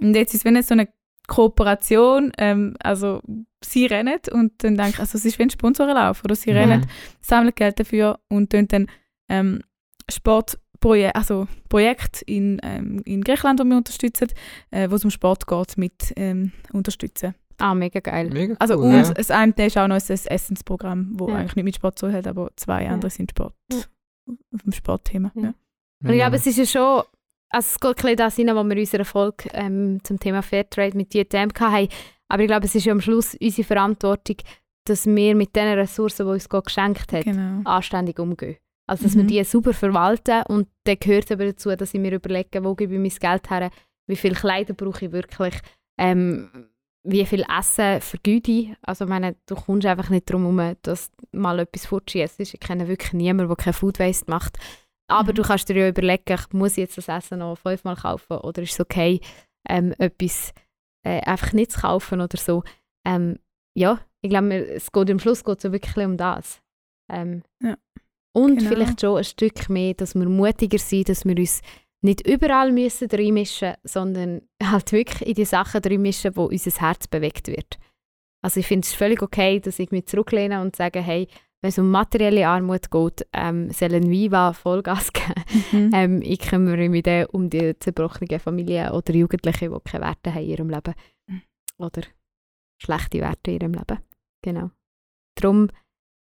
Und 0.00 0.14
jetzt 0.14 0.34
ist 0.34 0.40
es, 0.40 0.44
wenn 0.44 0.62
so 0.62 0.74
eine 0.74 0.88
Kooperation, 1.28 2.32
ähm, 2.38 2.74
also 2.82 3.22
sie 3.64 3.86
rennen 3.86 4.18
und 4.32 4.52
dann 4.64 4.76
denke 4.76 4.94
ich, 4.94 4.98
also 5.00 5.16
es 5.16 5.24
ist 5.24 5.38
wie 5.38 5.44
ein 5.44 5.50
Sponsorenlauf, 5.50 6.24
oder 6.24 6.34
sie 6.34 6.50
Ja. 6.50 6.60
rennen, 6.60 6.86
sammeln 7.20 7.54
Geld 7.54 7.78
dafür 7.80 8.18
und 8.28 8.50
tun 8.50 8.68
dann 8.68 8.86
ähm, 9.28 9.62
Sportprojekte, 10.10 11.14
also 11.14 11.46
Projekte 11.68 12.24
in, 12.26 12.60
ähm, 12.62 13.02
in 13.04 13.22
Griechenland, 13.22 13.60
die 13.60 13.64
wir 13.64 13.76
unterstützen, 13.76 14.28
äh, 14.70 14.90
wo 14.90 14.96
es 14.96 15.04
um 15.04 15.10
Sport 15.10 15.46
geht, 15.46 15.78
mit 15.78 16.12
ähm, 16.16 16.52
unterstützen. 16.72 17.34
Ah, 17.58 17.74
mega 17.74 18.00
geil. 18.00 18.30
Mega 18.30 18.52
cool, 18.52 18.56
Also 18.60 18.78
und 18.78 18.92
ja. 18.92 19.12
das 19.12 19.30
eine 19.30 19.52
ist 19.58 19.78
auch 19.78 19.88
noch 19.88 19.96
ein 19.96 20.02
Essensprogramm, 20.26 21.12
wo 21.14 21.28
Ja. 21.28 21.36
eigentlich 21.36 21.56
nicht 21.56 21.64
mit 21.64 21.76
Sport 21.76 21.98
zu 21.98 22.06
tun 22.06 22.14
hat, 22.14 22.26
aber 22.26 22.50
zwei 22.56 22.88
andere 22.88 23.10
sind 23.10 23.30
Sport, 23.30 23.54
Ja. 23.70 23.78
auf 24.54 24.62
dem 24.62 24.72
Sportthema. 24.72 25.30
Ja. 25.34 25.42
Ja. 25.42 25.54
Und 26.04 26.10
ich 26.10 26.16
glaube, 26.16 26.36
es 26.36 26.46
ist 26.46 26.58
ja 26.58 26.66
schon, 26.66 27.02
also 27.50 27.66
es 27.68 27.78
geht 27.80 27.90
ein 27.90 27.94
bisschen 27.94 28.16
das 28.16 28.38
rein, 28.38 28.46
was 28.56 28.64
wir 28.66 28.72
in 28.72 28.78
unserer 28.78 29.04
Folge 29.04 29.48
ähm, 29.52 30.00
zum 30.02 30.18
Thema 30.18 30.42
Fairtrade 30.42 30.96
mit 30.96 31.14
JTM 31.14 31.48
haben. 31.60 31.88
Aber 32.28 32.42
ich 32.42 32.48
glaube, 32.48 32.64
es 32.66 32.74
ist 32.74 32.84
ja 32.86 32.92
am 32.92 33.00
Schluss 33.00 33.36
unsere 33.40 33.66
Verantwortung, 33.66 34.36
dass 34.86 35.06
wir 35.06 35.34
mit 35.36 35.54
den 35.54 35.78
Ressourcen, 35.78 36.26
die 36.26 36.32
uns 36.32 36.48
Gott 36.48 36.64
geschenkt 36.66 37.12
hat, 37.12 37.24
Genau. 37.24 37.60
anständig 37.68 38.18
umgehen. 38.18 38.56
Also, 38.88 39.04
dass 39.04 39.14
wir 39.14 39.22
Mhm. 39.22 39.28
die 39.28 39.44
super 39.44 39.72
verwalten 39.74 40.42
und 40.48 40.66
dann 40.84 40.96
gehört 40.98 41.30
aber 41.30 41.44
dazu, 41.46 41.74
dass 41.76 41.94
ich 41.94 42.00
mir 42.00 42.12
überlege, 42.12 42.64
wo 42.64 42.74
gebe 42.74 42.94
ich 42.94 43.00
mein 43.00 43.10
Geld 43.30 43.48
her, 43.50 43.70
wie 44.08 44.16
viel 44.16 44.34
Kleider 44.34 44.74
brauche 44.74 45.04
ich 45.06 45.12
wirklich, 45.12 45.54
ähm, 45.98 46.50
wie 47.04 47.26
viel 47.26 47.44
Essen 47.58 48.00
vergüte 48.00 48.50
ich. 48.52 48.72
Also, 48.82 49.06
meine, 49.06 49.36
du 49.46 49.54
kommst 49.54 49.86
einfach 49.86 50.08
nicht 50.10 50.28
darum 50.30 50.58
herum, 50.58 50.76
dass 50.82 51.10
mal 51.32 51.58
etwas 51.58 51.86
fortschießt. 51.86 52.40
Ich 52.40 52.58
kenne 52.60 52.86
wirklich 52.88 53.12
niemanden, 53.12 53.48
der 53.48 53.56
kein 53.56 53.72
Food 53.72 53.98
Waste 53.98 54.30
macht. 54.30 54.58
Aber 55.08 55.32
Mhm. 55.32 55.36
du 55.36 55.42
kannst 55.42 55.68
dir 55.68 55.76
ja 55.76 55.88
überlegen, 55.88 56.38
muss 56.52 56.72
ich 56.72 56.78
jetzt 56.78 56.96
das 56.98 57.08
Essen 57.08 57.40
noch 57.40 57.56
fünfmal 57.56 57.96
kaufen 57.96 58.38
oder 58.38 58.62
ist 58.62 58.72
es 58.72 58.80
okay, 58.80 59.20
ähm, 59.68 59.92
etwas 59.98 60.52
äh, 61.04 61.20
einfach 61.22 61.52
nicht 61.52 61.72
zu 61.72 61.80
kaufen 61.80 62.20
oder 62.20 62.38
so. 62.38 62.62
Ähm, 63.04 63.38
ja, 63.74 64.00
ich 64.20 64.30
glaube, 64.30 64.54
es 64.54 64.90
geht 64.92 65.10
am 65.10 65.18
Schluss 65.18 65.42
geht 65.44 65.60
so 65.60 65.72
wirklich 65.72 66.06
um 66.06 66.16
das. 66.16 66.62
Ähm, 67.10 67.42
Ja, 67.60 67.76
und 68.34 68.58
genau. 68.58 68.68
vielleicht 68.70 69.00
schon 69.00 69.18
ein 69.18 69.24
Stück 69.24 69.68
mehr, 69.68 69.94
dass 69.94 70.14
wir 70.14 70.28
mutiger 70.28 70.78
sind, 70.78 71.08
dass 71.08 71.24
wir 71.24 71.36
uns 71.36 71.60
nicht 72.02 72.26
überall 72.26 72.72
müssen 72.72 73.08
reinmischen 73.10 73.74
sondern 73.84 74.42
halt 74.62 74.92
wirklich 74.92 75.28
in 75.28 75.34
die 75.34 75.44
Sachen 75.44 75.82
reinmischen, 75.82 76.36
wo 76.36 76.44
unser 76.44 76.70
Herz 76.80 77.06
bewegt 77.06 77.48
wird. 77.48 77.78
Also 78.42 78.60
ich 78.60 78.66
finde 78.66 78.84
es 78.84 78.92
völlig 78.92 79.22
okay, 79.22 79.60
dass 79.60 79.78
ich 79.78 79.92
mich 79.92 80.06
zurücklehne 80.06 80.60
und 80.60 80.74
sage, 80.74 81.00
hey, 81.00 81.28
wenn 81.62 81.68
es 81.68 81.78
um 81.78 81.90
materielle 81.90 82.48
Armut 82.48 82.90
geht, 82.90 83.26
ähm, 83.32 83.70
sollen 83.70 84.10
Viva 84.10 84.52
Vollgas 84.52 85.12
geben. 85.12 85.44
Mhm. 85.70 85.90
Ähm, 85.94 86.22
ich 86.22 86.40
kümmere 86.40 86.88
mich 86.88 87.04
dann 87.04 87.26
um 87.26 87.48
die 87.48 87.78
zerbrochenen 87.78 88.40
Familien 88.40 88.90
oder 88.90 89.14
Jugendliche, 89.14 89.70
die 89.70 89.90
keine 89.90 90.04
Werte 90.04 90.34
haben 90.34 90.42
in 90.42 90.50
ihrem 90.50 90.70
Leben. 90.70 90.94
Oder 91.78 92.02
schlechte 92.78 93.20
Werte 93.20 93.52
in 93.52 93.60
ihrem 93.60 93.74
Leben. 93.74 93.98
Genau. 94.42 94.70
Darum 95.36 95.68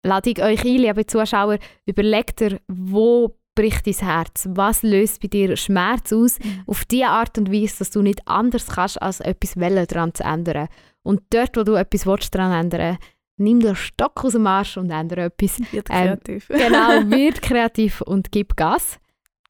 lade 0.02 0.30
ich 0.30 0.42
euch 0.42 0.64
ein, 0.64 0.76
liebe 0.78 1.04
Zuschauer, 1.04 1.58
überlegt 1.84 2.40
ihr, 2.40 2.58
wo 2.66 3.36
bricht 3.56 3.86
dein 3.86 3.94
Herz? 3.94 4.48
Was 4.52 4.84
löst 4.84 5.20
bei 5.20 5.26
dir 5.28 5.56
Schmerz 5.56 6.12
aus? 6.12 6.38
Auf 6.66 6.84
die 6.84 7.04
Art 7.04 7.36
und 7.38 7.52
Weise, 7.52 7.78
dass 7.80 7.90
du 7.90 8.02
nicht 8.02 8.20
anders 8.26 8.68
kannst, 8.68 9.02
als 9.02 9.18
etwas 9.18 9.56
wollen, 9.56 9.86
daran 9.88 10.14
zu 10.14 10.22
ändern. 10.22 10.68
Und 11.02 11.22
dort, 11.30 11.56
wo 11.56 11.64
du 11.64 11.74
etwas 11.74 12.06
willst, 12.06 12.32
daran 12.34 12.52
ändern 12.52 12.98
nimm 13.38 13.60
den 13.60 13.76
Stock 13.76 14.24
aus 14.24 14.32
dem 14.32 14.46
Arsch 14.46 14.76
und 14.76 14.90
ändere 14.90 15.24
etwas. 15.24 15.58
Wird 15.72 15.88
Ähm, 15.90 16.18
kreativ. 16.18 16.48
Genau, 16.48 17.10
wird 17.10 17.42
kreativ 17.42 18.00
und 18.00 18.32
gib 18.32 18.56
Gas. 18.56 18.98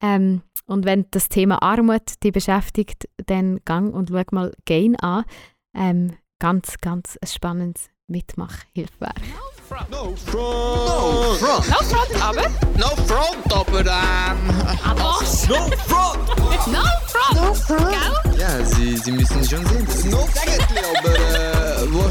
Ähm, 0.01 0.41
und 0.65 0.85
wenn 0.85 1.05
das 1.11 1.29
Thema 1.29 1.61
Armut 1.61 2.23
dich 2.23 2.33
beschäftigt, 2.33 3.07
dann 3.25 3.59
gang 3.65 3.93
und 3.93 4.09
schau 4.09 4.23
mal 4.31 4.53
Gain 4.65 4.95
an. 4.97 5.23
Ähm, 5.73 6.17
ganz, 6.39 6.77
ganz 6.79 7.17
ein 7.21 7.27
spannendes 7.27 7.89
Mitmachhilfewerk. 9.67 9.71
Ah, 9.71 9.85
no 9.89 10.15
front. 10.15 10.87
No 10.87 11.33
front. 11.35 11.69
No 11.69 11.77
front, 11.83 12.23
aber. 12.23 12.49
No 12.77 12.89
front, 13.05 13.53
aber 13.53 13.79
ähm. 13.79 14.49
Was? 14.97 15.47
No 15.47 15.69
front. 15.87 16.27
No 16.67 17.53
front. 17.53 17.89
Gell? 17.89 18.39
Ja, 18.39 18.65
Sie, 18.65 18.97
Sie 18.97 19.11
müssen 19.11 19.43
schon 19.43 19.65
sehen. 19.65 19.85
Das 19.85 19.95
ist 19.95 20.05
no 20.05 20.27
Sägetli, 20.33 20.79
aber 20.97 21.15
äh, 21.15 21.91
wo, 21.91 22.03